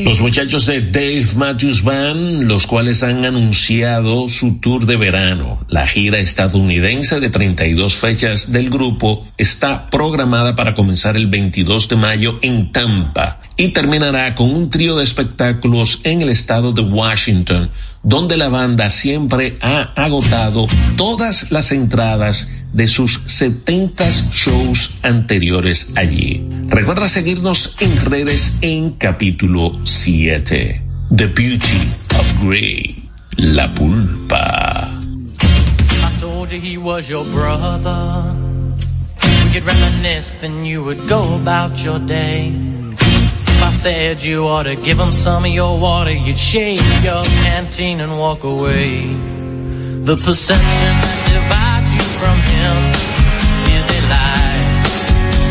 Los 0.05 0.21
muchachos 0.21 0.65
de 0.65 0.79
Dave 0.81 1.25
Matthews 1.35 1.83
Band, 1.83 2.43
los 2.43 2.65
cuales 2.67 3.03
han 3.03 3.25
anunciado 3.25 4.29
su 4.29 4.59
tour 4.59 4.85
de 4.85 4.95
verano. 4.95 5.59
La 5.67 5.87
gira 5.87 6.19
estadounidense 6.19 7.19
de 7.19 7.29
32 7.29 7.95
fechas 7.95 8.51
del 8.51 8.69
grupo 8.69 9.25
está 9.37 9.89
programada 9.89 10.55
para 10.55 10.73
comenzar 10.73 11.17
el 11.17 11.27
22 11.27 11.89
de 11.89 11.95
mayo 11.97 12.39
en 12.41 12.71
Tampa 12.71 13.41
y 13.57 13.69
terminará 13.69 14.35
con 14.35 14.49
un 14.51 14.69
trío 14.69 14.95
de 14.95 15.03
espectáculos 15.03 15.99
en 16.03 16.21
el 16.21 16.29
estado 16.29 16.71
de 16.71 16.81
Washington, 16.81 17.71
donde 18.01 18.37
la 18.37 18.49
banda 18.49 18.89
siempre 18.89 19.57
ha 19.61 19.91
agotado 19.95 20.65
todas 20.95 21.51
las 21.51 21.71
entradas 21.71 22.47
de 22.73 22.87
sus 22.87 23.21
70 23.27 24.09
shows 24.31 24.97
anteriores 25.03 25.93
allí. 25.95 26.45
Recuerda 26.67 27.07
seguirnos 27.07 27.77
en 27.79 28.05
redes 28.05 28.57
en 28.61 28.91
capítulo 28.93 29.79
7. 29.85 30.83
The 31.15 31.27
Beauty 31.27 31.93
of 32.19 32.43
Grey. 32.43 33.09
La 33.37 33.73
pulpa. 33.73 34.91
I 34.91 36.19
told 36.19 36.51
you 36.51 36.59
he 36.59 36.77
was 36.77 37.07
your 37.09 37.25
brother. 37.25 38.33
Reminisce, 39.61 40.33
then 40.41 40.65
you 40.65 40.83
would 40.83 41.07
go 41.07 41.35
about 41.35 41.83
your 41.83 41.99
day. 41.99 42.51
If 42.91 43.63
I 43.63 43.69
said 43.69 44.21
you 44.23 44.47
ought 44.47 44.63
to 44.63 44.75
give 44.75 44.99
him 44.99 45.11
some 45.11 45.45
of 45.45 45.51
your 45.51 45.79
water, 45.79 46.11
you'd 46.11 46.37
shake 46.37 46.81
your 47.03 47.23
canteen 47.43 48.01
and 48.01 48.17
walk 48.17 48.43
away. 48.43 49.05
The 50.03 50.17
perception 50.17 50.95
that 51.01 51.29
divides 51.31 51.72
from 52.19 52.37
him 52.53 52.77
is 53.75 53.85
a 53.89 54.01
lie. 54.13 54.61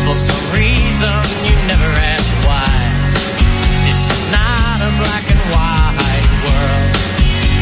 For 0.05 0.15
some 0.15 0.45
reason, 0.53 1.19
you 1.47 1.55
never 1.71 1.89
ask 2.13 2.29
why. 2.47 2.73
This 3.87 4.01
is 4.15 4.23
not 4.31 4.77
a 4.89 4.91
black 5.01 5.25
and 5.33 5.43
white 5.55 6.31
world. 6.45 6.91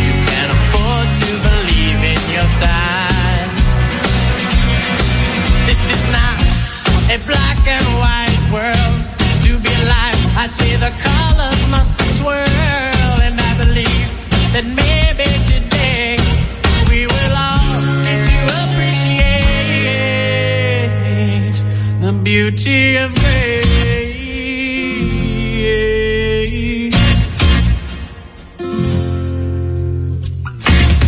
You 0.06 0.14
can't 0.28 0.52
afford 0.58 1.08
to 1.22 1.30
believe 1.48 2.00
in 2.14 2.22
your 2.36 2.50
side. 2.62 3.52
This 5.70 5.82
is 5.96 6.04
not 6.18 6.38
a 7.16 7.18
black 7.30 7.60
and 7.68 7.88
white 8.02 8.44
world. 8.56 8.98
To 9.46 9.52
be 9.66 9.72
alive, 9.84 10.22
I 10.44 10.46
see 10.48 10.76
the 10.76 10.94
colors 11.08 11.62
must 11.70 11.98
swirl, 12.18 13.16
and 13.26 13.36
I 13.40 13.52
believe 13.64 14.08
that 14.54 14.66
maybe 14.66 15.28
today 15.50 15.71
beauty 22.32 22.96
of 22.96 23.14
gray. 23.14 23.60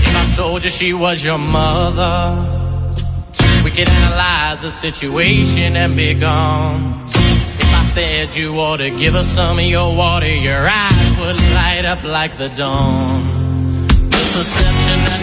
If 0.06 0.16
I 0.22 0.34
told 0.36 0.66
you 0.66 0.70
she 0.70 0.94
was 0.94 1.24
your 1.24 1.38
mother. 1.38 2.20
We 3.64 3.72
could 3.72 3.88
analyze 3.88 4.64
the 4.64 4.72
situation 4.72 5.78
and 5.78 5.96
be 5.96 6.14
gone. 6.14 7.06
If 7.64 7.74
I 7.82 7.84
said 7.86 8.36
you 8.36 8.60
ought 8.60 8.82
to 8.86 8.90
give 8.90 9.16
us 9.16 9.28
some 9.28 9.60
of 9.60 9.66
your 9.66 9.96
water, 9.96 10.28
your 10.50 10.68
eyes 10.68 11.10
would 11.20 11.40
light 11.60 11.86
up 11.86 12.04
like 12.04 12.38
the 12.38 12.50
dawn. 12.50 13.88
The 14.16 14.24
perception 14.36 14.98
that 15.08 15.22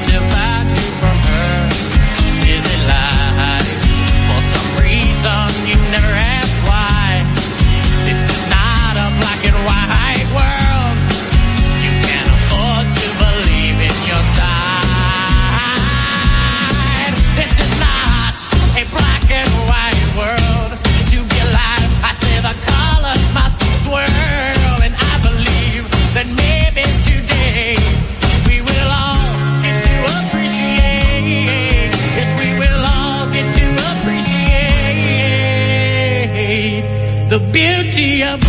beauty 37.53 38.23
of 38.23 38.41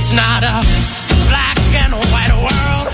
It's 0.00 0.12
not 0.14 0.42
a 0.42 0.64
black 1.28 1.60
and 1.76 1.92
white 1.92 2.32
world. 2.32 2.88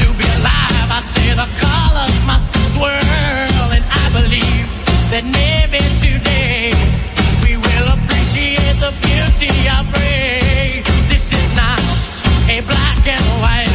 To 0.00 0.06
be 0.20 0.26
alive, 0.36 0.88
I 0.92 1.00
say 1.00 1.32
the 1.32 1.48
colors 1.64 2.16
must 2.28 2.52
swirl, 2.76 3.72
and 3.72 3.82
I 3.82 4.04
believe 4.12 4.68
that 5.12 5.24
maybe 5.24 5.80
today 5.96 6.76
we 7.40 7.56
will 7.56 7.88
appreciate 7.88 8.76
the 8.84 8.92
beauty 9.00 9.48
of 9.80 9.88
gray. 9.96 10.84
This 11.08 11.32
is 11.32 11.48
not 11.56 11.80
a 12.52 12.60
black 12.68 13.00
and 13.08 13.24
white 13.40 13.65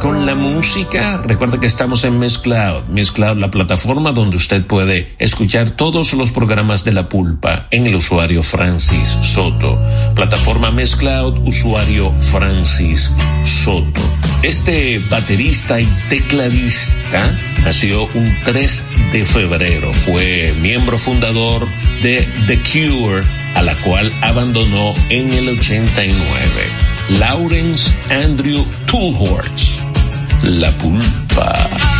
con 0.00 0.26
la 0.26 0.34
música. 0.34 1.22
Recuerda 1.24 1.60
que 1.60 1.66
estamos 1.66 2.04
en 2.04 2.18
Miss 2.18 2.38
Cloud. 2.38 2.84
Miss 2.88 3.12
Cloud, 3.12 3.36
la 3.38 3.50
plataforma 3.50 4.12
donde 4.12 4.36
usted 4.36 4.64
puede 4.64 5.14
escuchar 5.18 5.70
todos 5.70 6.12
los 6.14 6.32
programas 6.32 6.84
de 6.84 6.92
la 6.92 7.08
pulpa 7.08 7.66
en 7.70 7.86
el 7.86 7.94
usuario 7.94 8.42
Francis 8.42 9.16
Soto. 9.22 9.78
Plataforma 10.14 10.70
Miss 10.70 10.96
Cloud, 10.96 11.46
usuario 11.46 12.12
Francis 12.32 13.12
Soto. 13.44 14.00
Este 14.42 15.00
baterista 15.10 15.80
y 15.80 15.86
tecladista 16.08 17.20
nació 17.62 18.04
un 18.14 18.36
3 18.44 18.86
de 19.12 19.24
febrero. 19.24 19.92
Fue 19.92 20.52
miembro 20.62 20.98
fundador 20.98 21.66
de 22.02 22.26
The 22.46 22.58
Cure, 22.62 23.22
a 23.54 23.62
la 23.62 23.74
cual 23.82 24.12
abandonó 24.22 24.94
en 25.10 25.30
el 25.32 25.50
89. 25.50 26.14
Lawrence 27.18 27.92
Andrew 28.08 28.64
Toolhorts. 28.86 29.89
La 30.42 30.70
pulpa. 30.72 31.99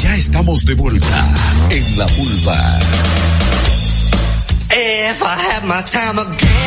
Ya 0.00 0.16
estamos 0.16 0.64
de 0.64 0.74
vuelta 0.74 1.34
en 1.70 1.98
la 1.98 2.06
pulpa. 2.06 2.80
If 4.70 5.22
I 5.22 5.36
my 5.64 5.82
time 5.82 6.18
again, 6.18 6.61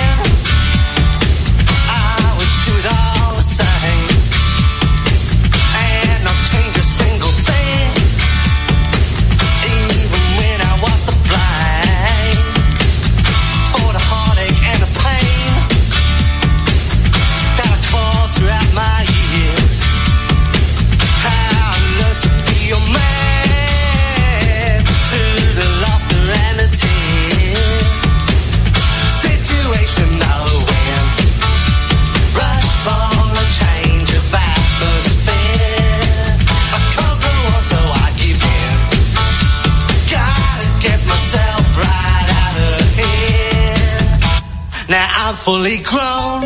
fully 45.46 45.78
grown, 45.84 46.44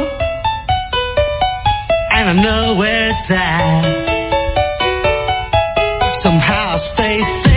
and 2.12 2.26
I 2.28 2.34
know 2.44 2.76
where 2.78 3.10
it's 3.12 3.32
at. 3.32 3.86
Somehow 6.16 6.74
I 6.74 6.76
stay 6.76 7.49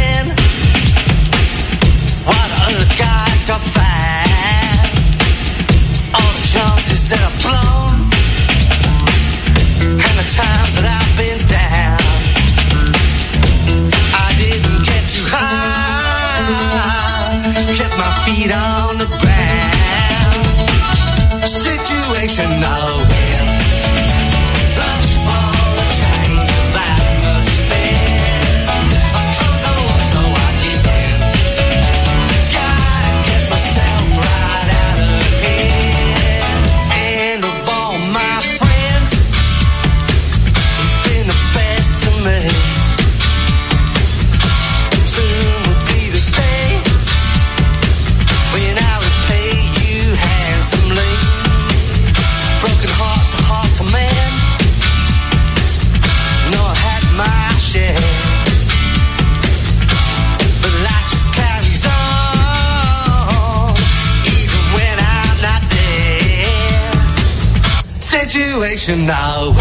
Nation 68.82 69.06
now. 69.06 69.51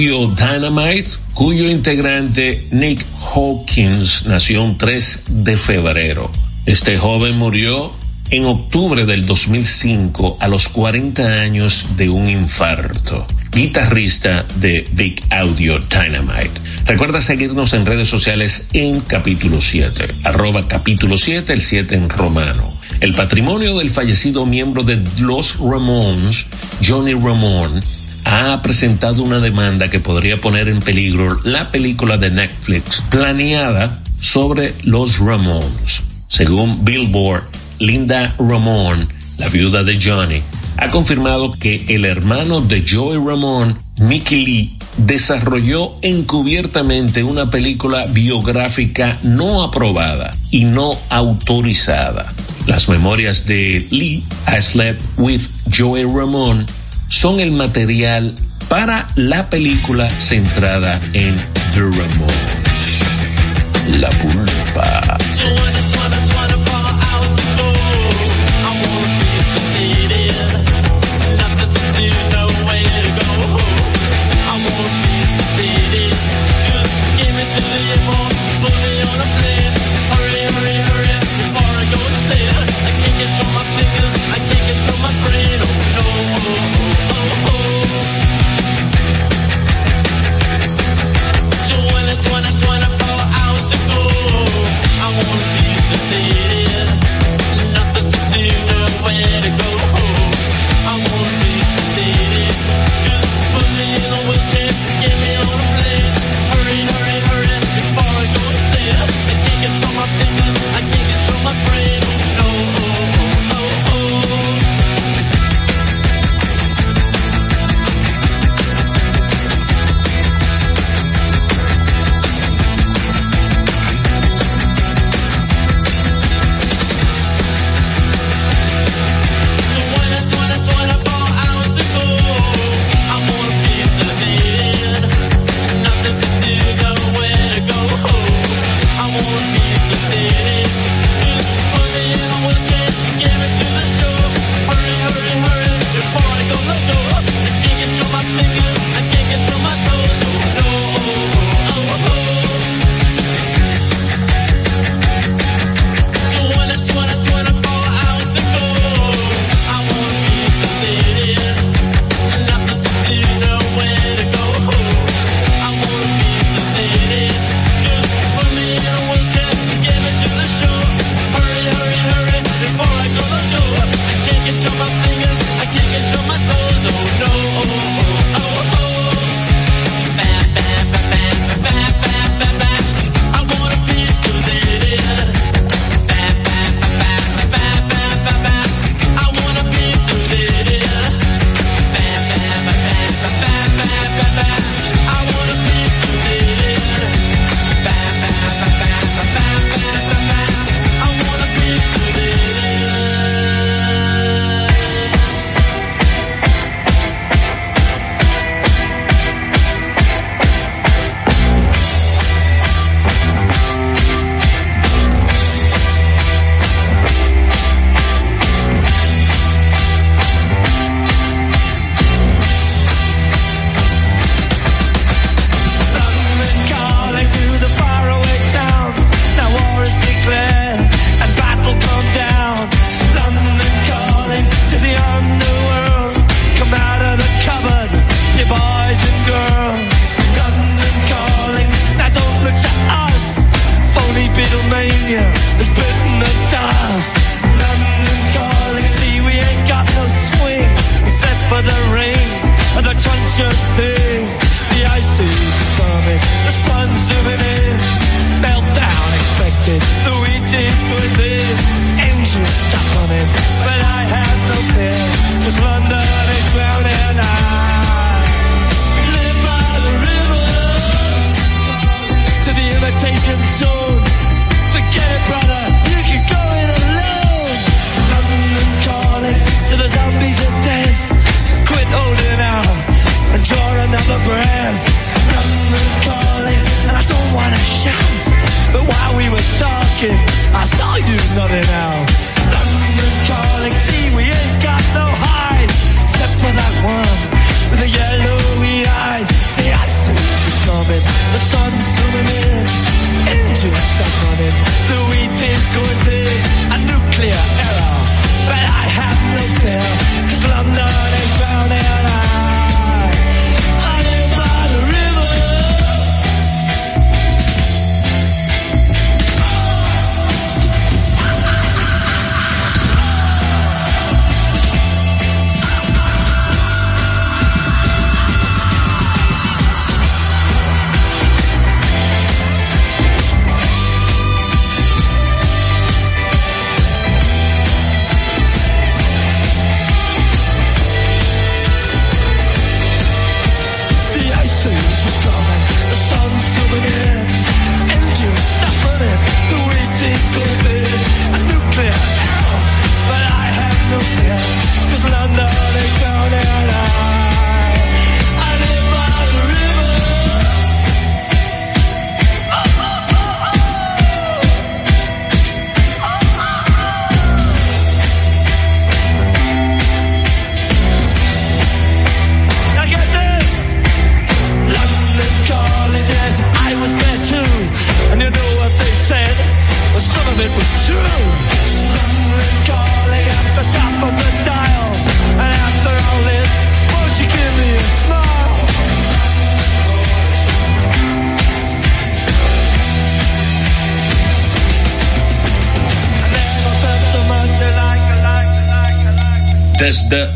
Dynamite, 0.00 1.10
cuyo 1.34 1.68
integrante 1.68 2.66
Nick 2.70 3.04
Hawkins 3.34 4.24
nació 4.24 4.64
un 4.64 4.78
3 4.78 5.24
de 5.28 5.58
febrero. 5.58 6.30
Este 6.64 6.96
joven 6.96 7.36
murió 7.36 7.92
en 8.30 8.46
octubre 8.46 9.04
del 9.04 9.26
2005 9.26 10.38
a 10.40 10.48
los 10.48 10.68
40 10.68 11.42
años 11.42 11.98
de 11.98 12.08
un 12.08 12.30
infarto. 12.30 13.26
Guitarrista 13.52 14.46
de 14.56 14.86
Big 14.92 15.22
Audio 15.28 15.78
Dynamite. 15.78 16.60
Recuerda 16.86 17.20
seguirnos 17.20 17.74
en 17.74 17.84
redes 17.84 18.08
sociales 18.08 18.68
en 18.72 19.00
capítulo 19.00 19.60
7, 19.60 20.06
arroba 20.24 20.66
capítulo 20.66 21.18
7, 21.18 21.52
el 21.52 21.60
7 21.60 21.94
en 21.94 22.08
romano. 22.08 22.72
El 23.00 23.12
patrimonio 23.12 23.76
del 23.76 23.90
fallecido 23.90 24.46
miembro 24.46 24.82
de 24.82 25.02
Los 25.18 25.58
Ramones, 25.58 26.46
Johnny 26.82 27.12
Ramone, 27.12 27.80
ha 28.24 28.60
presentado 28.62 29.22
una 29.22 29.40
demanda 29.40 29.88
que 29.88 30.00
podría 30.00 30.40
poner 30.40 30.68
en 30.68 30.80
peligro 30.80 31.38
la 31.44 31.70
película 31.70 32.16
de 32.16 32.30
Netflix 32.30 33.02
planeada 33.10 33.98
sobre 34.20 34.74
los 34.84 35.18
Ramones. 35.18 36.02
Según 36.28 36.84
Billboard, 36.84 37.44
Linda 37.78 38.34
Ramone, 38.38 39.06
la 39.38 39.48
viuda 39.48 39.82
de 39.82 39.98
Johnny, 40.00 40.42
ha 40.76 40.88
confirmado 40.88 41.52
que 41.52 41.84
el 41.88 42.04
hermano 42.04 42.60
de 42.60 42.84
Joey 42.88 43.18
Ramone, 43.18 43.76
Mickey 43.98 44.44
Lee, 44.44 44.76
desarrolló 44.96 45.92
encubiertamente 46.02 47.22
una 47.22 47.50
película 47.50 48.04
biográfica 48.06 49.18
no 49.22 49.62
aprobada 49.62 50.30
y 50.50 50.64
no 50.64 50.92
autorizada. 51.08 52.32
Las 52.66 52.88
memorias 52.88 53.46
de 53.46 53.86
Lee, 53.90 54.22
I 54.46 54.60
Slept 54.60 55.02
with 55.16 55.40
Joey 55.76 56.04
Ramone, 56.04 56.66
son 57.10 57.40
el 57.40 57.50
material 57.50 58.34
para 58.68 59.06
la 59.16 59.50
película 59.50 60.08
centrada 60.08 61.00
en 61.12 61.36
Ramones. 61.74 63.00
La 63.98 64.08
pulpa. 64.10 65.18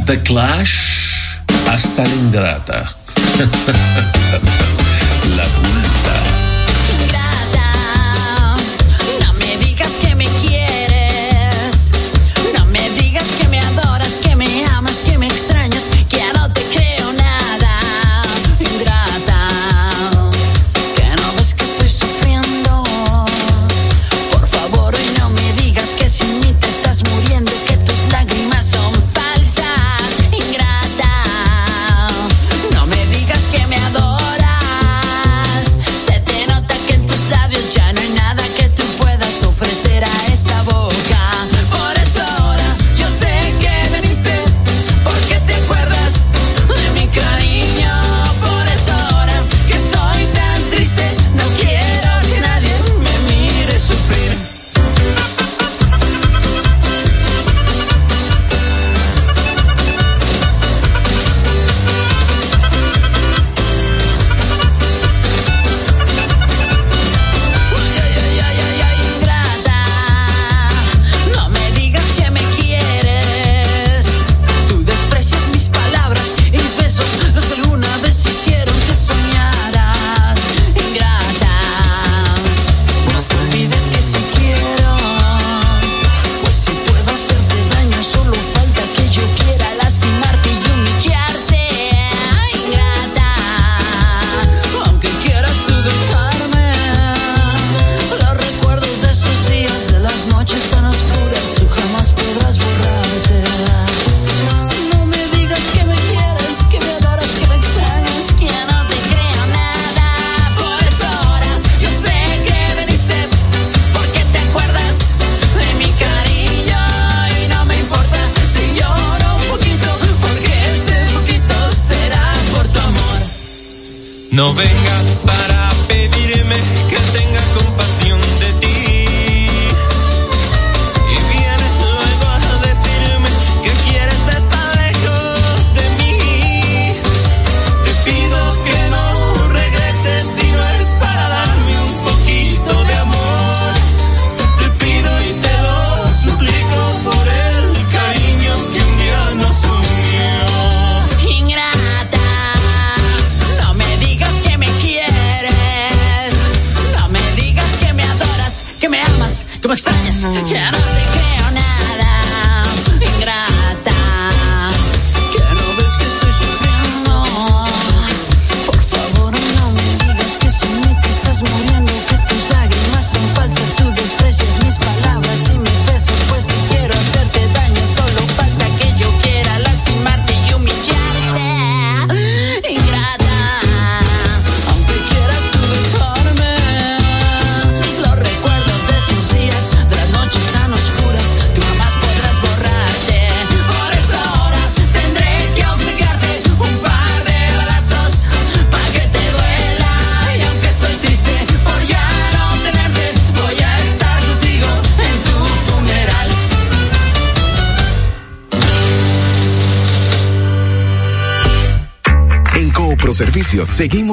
The 0.06 0.22
Clash 0.22 0.74
hasta 1.66 2.04
la. 2.04 2.94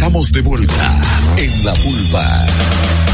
Estamos 0.00 0.32
de 0.32 0.40
vuelta 0.40 0.98
en 1.36 1.62
la 1.62 1.74
pulpa. 1.74 3.09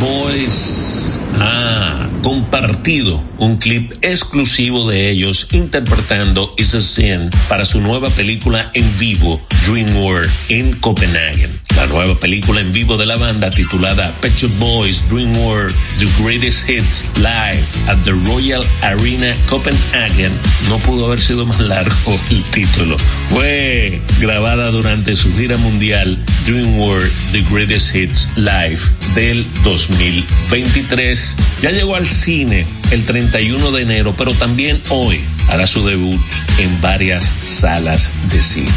Boys. 0.00 1.10
Ah, 1.40 2.06
compartido 2.22 3.22
un 3.38 3.56
clip 3.56 3.92
exclusivo 4.02 4.88
de 4.88 5.10
ellos 5.10 5.48
interpretando 5.50 6.52
Is 6.56 6.74
a 6.74 6.82
Sin 6.82 7.30
para 7.48 7.64
su 7.64 7.80
nueva 7.80 8.08
película 8.10 8.70
en 8.74 8.98
vivo, 8.98 9.40
Dream 9.66 9.96
World, 9.96 10.30
en 10.48 10.74
Copenhagen. 10.76 11.67
La 11.78 11.86
nueva 11.86 12.18
película 12.18 12.60
en 12.60 12.72
vivo 12.72 12.96
de 12.96 13.06
la 13.06 13.16
banda 13.16 13.50
titulada 13.50 14.12
Pet 14.20 14.34
Shop 14.34 14.50
Boys 14.58 15.00
Dream 15.08 15.32
World, 15.38 15.72
The 16.00 16.06
Greatest 16.20 16.68
Hits 16.68 17.04
Live 17.18 17.62
at 17.86 18.02
the 18.02 18.14
Royal 18.26 18.64
Arena 18.82 19.32
Copenhagen, 19.48 20.32
no 20.68 20.78
pudo 20.78 21.06
haber 21.06 21.20
sido 21.20 21.46
más 21.46 21.60
largo 21.60 22.18
el 22.30 22.42
título. 22.50 22.96
Fue 23.30 24.00
grabada 24.18 24.72
durante 24.72 25.14
su 25.14 25.32
gira 25.36 25.56
mundial 25.56 26.20
Dream 26.44 26.80
World, 26.80 27.12
The 27.30 27.42
Greatest 27.48 27.94
Hits 27.94 28.28
Live 28.34 28.80
del 29.14 29.46
2023. 29.62 31.36
Ya 31.62 31.70
llegó 31.70 31.94
al 31.94 32.08
cine 32.08 32.66
el 32.90 33.06
31 33.06 33.70
de 33.70 33.82
enero, 33.82 34.14
pero 34.18 34.32
también 34.32 34.82
hoy 34.88 35.20
hará 35.48 35.66
su 35.66 35.84
debut 35.86 36.20
en 36.58 36.80
varias 36.80 37.32
salas 37.46 38.12
de 38.30 38.42
cine. 38.42 38.68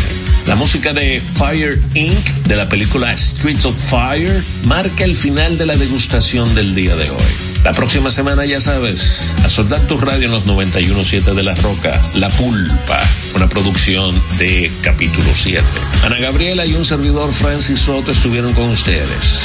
La 0.45 0.55
música 0.55 0.91
de 0.93 1.21
Fire 1.35 1.79
Inc. 1.93 2.25
de 2.47 2.55
la 2.55 2.67
película 2.67 3.15
Streets 3.15 3.65
of 3.65 3.75
Fire 3.89 4.43
marca 4.63 5.03
el 5.03 5.15
final 5.15 5.57
de 5.57 5.65
la 5.65 5.75
degustación 5.75 6.53
del 6.55 6.73
día 6.73 6.95
de 6.95 7.11
hoy. 7.11 7.51
La 7.63 7.73
próxima 7.73 8.09
semana, 8.09 8.43
ya 8.45 8.59
sabes, 8.59 9.21
a 9.45 9.49
soldar 9.49 9.81
tu 9.81 9.99
radio 9.99 10.25
en 10.25 10.31
los 10.31 10.45
91.7 10.45 11.35
de 11.35 11.43
La 11.43 11.53
Roca, 11.55 12.01
La 12.15 12.27
Pulpa, 12.29 12.99
una 13.35 13.47
producción 13.47 14.19
de 14.39 14.71
capítulo 14.81 15.29
7. 15.31 15.63
Ana 16.03 16.17
Gabriela 16.17 16.65
y 16.65 16.73
un 16.73 16.83
servidor 16.83 17.31
Francis 17.31 17.81
Soto 17.81 18.11
estuvieron 18.11 18.53
con 18.53 18.71
ustedes. 18.71 19.39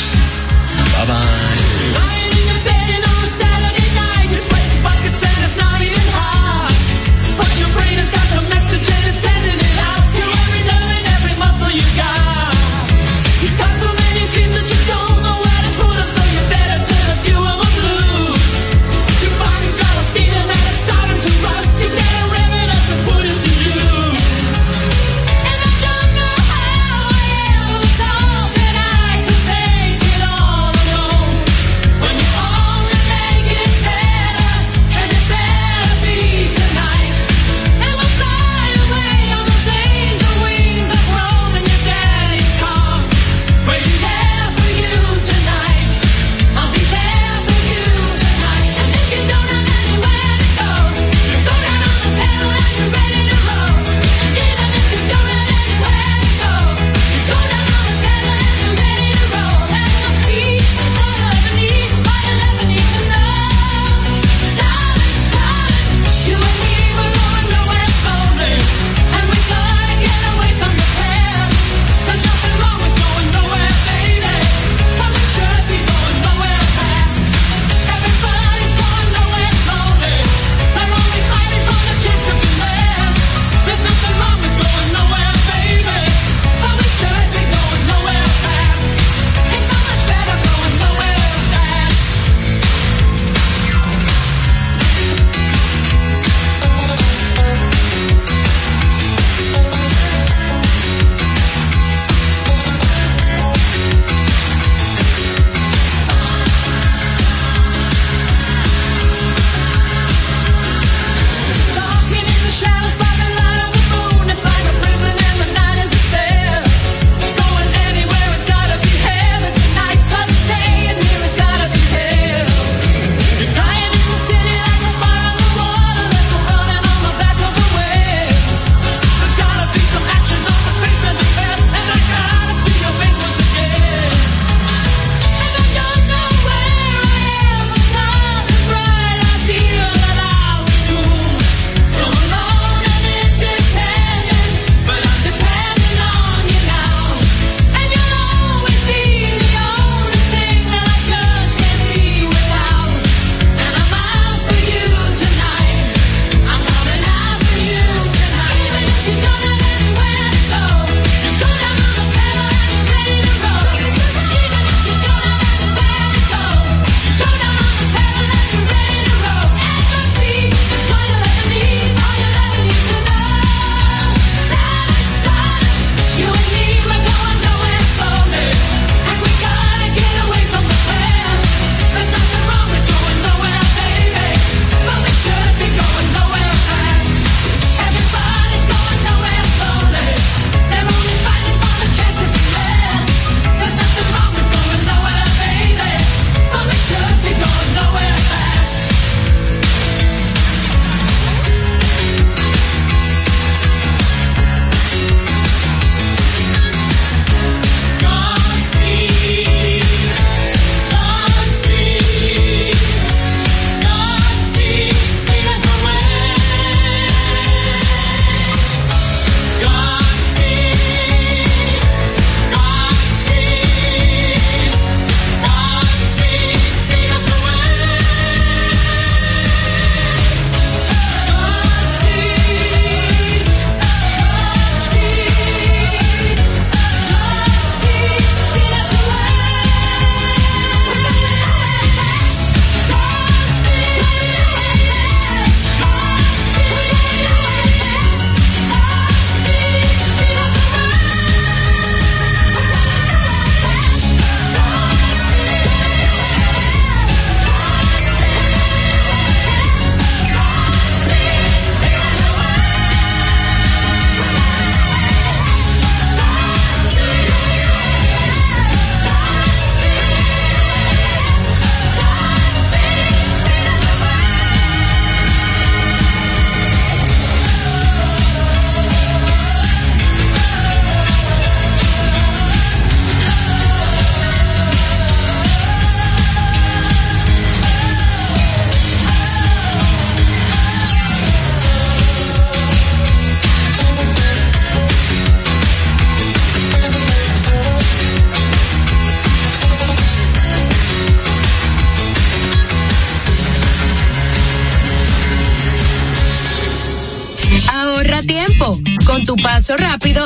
Bye 0.97 1.07
bye. 1.07 2.16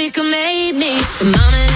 Probably 0.00 0.12
could 0.12 0.30
make 0.30 0.74
me 0.76 0.98
the 1.18 1.24
moment 1.26 1.69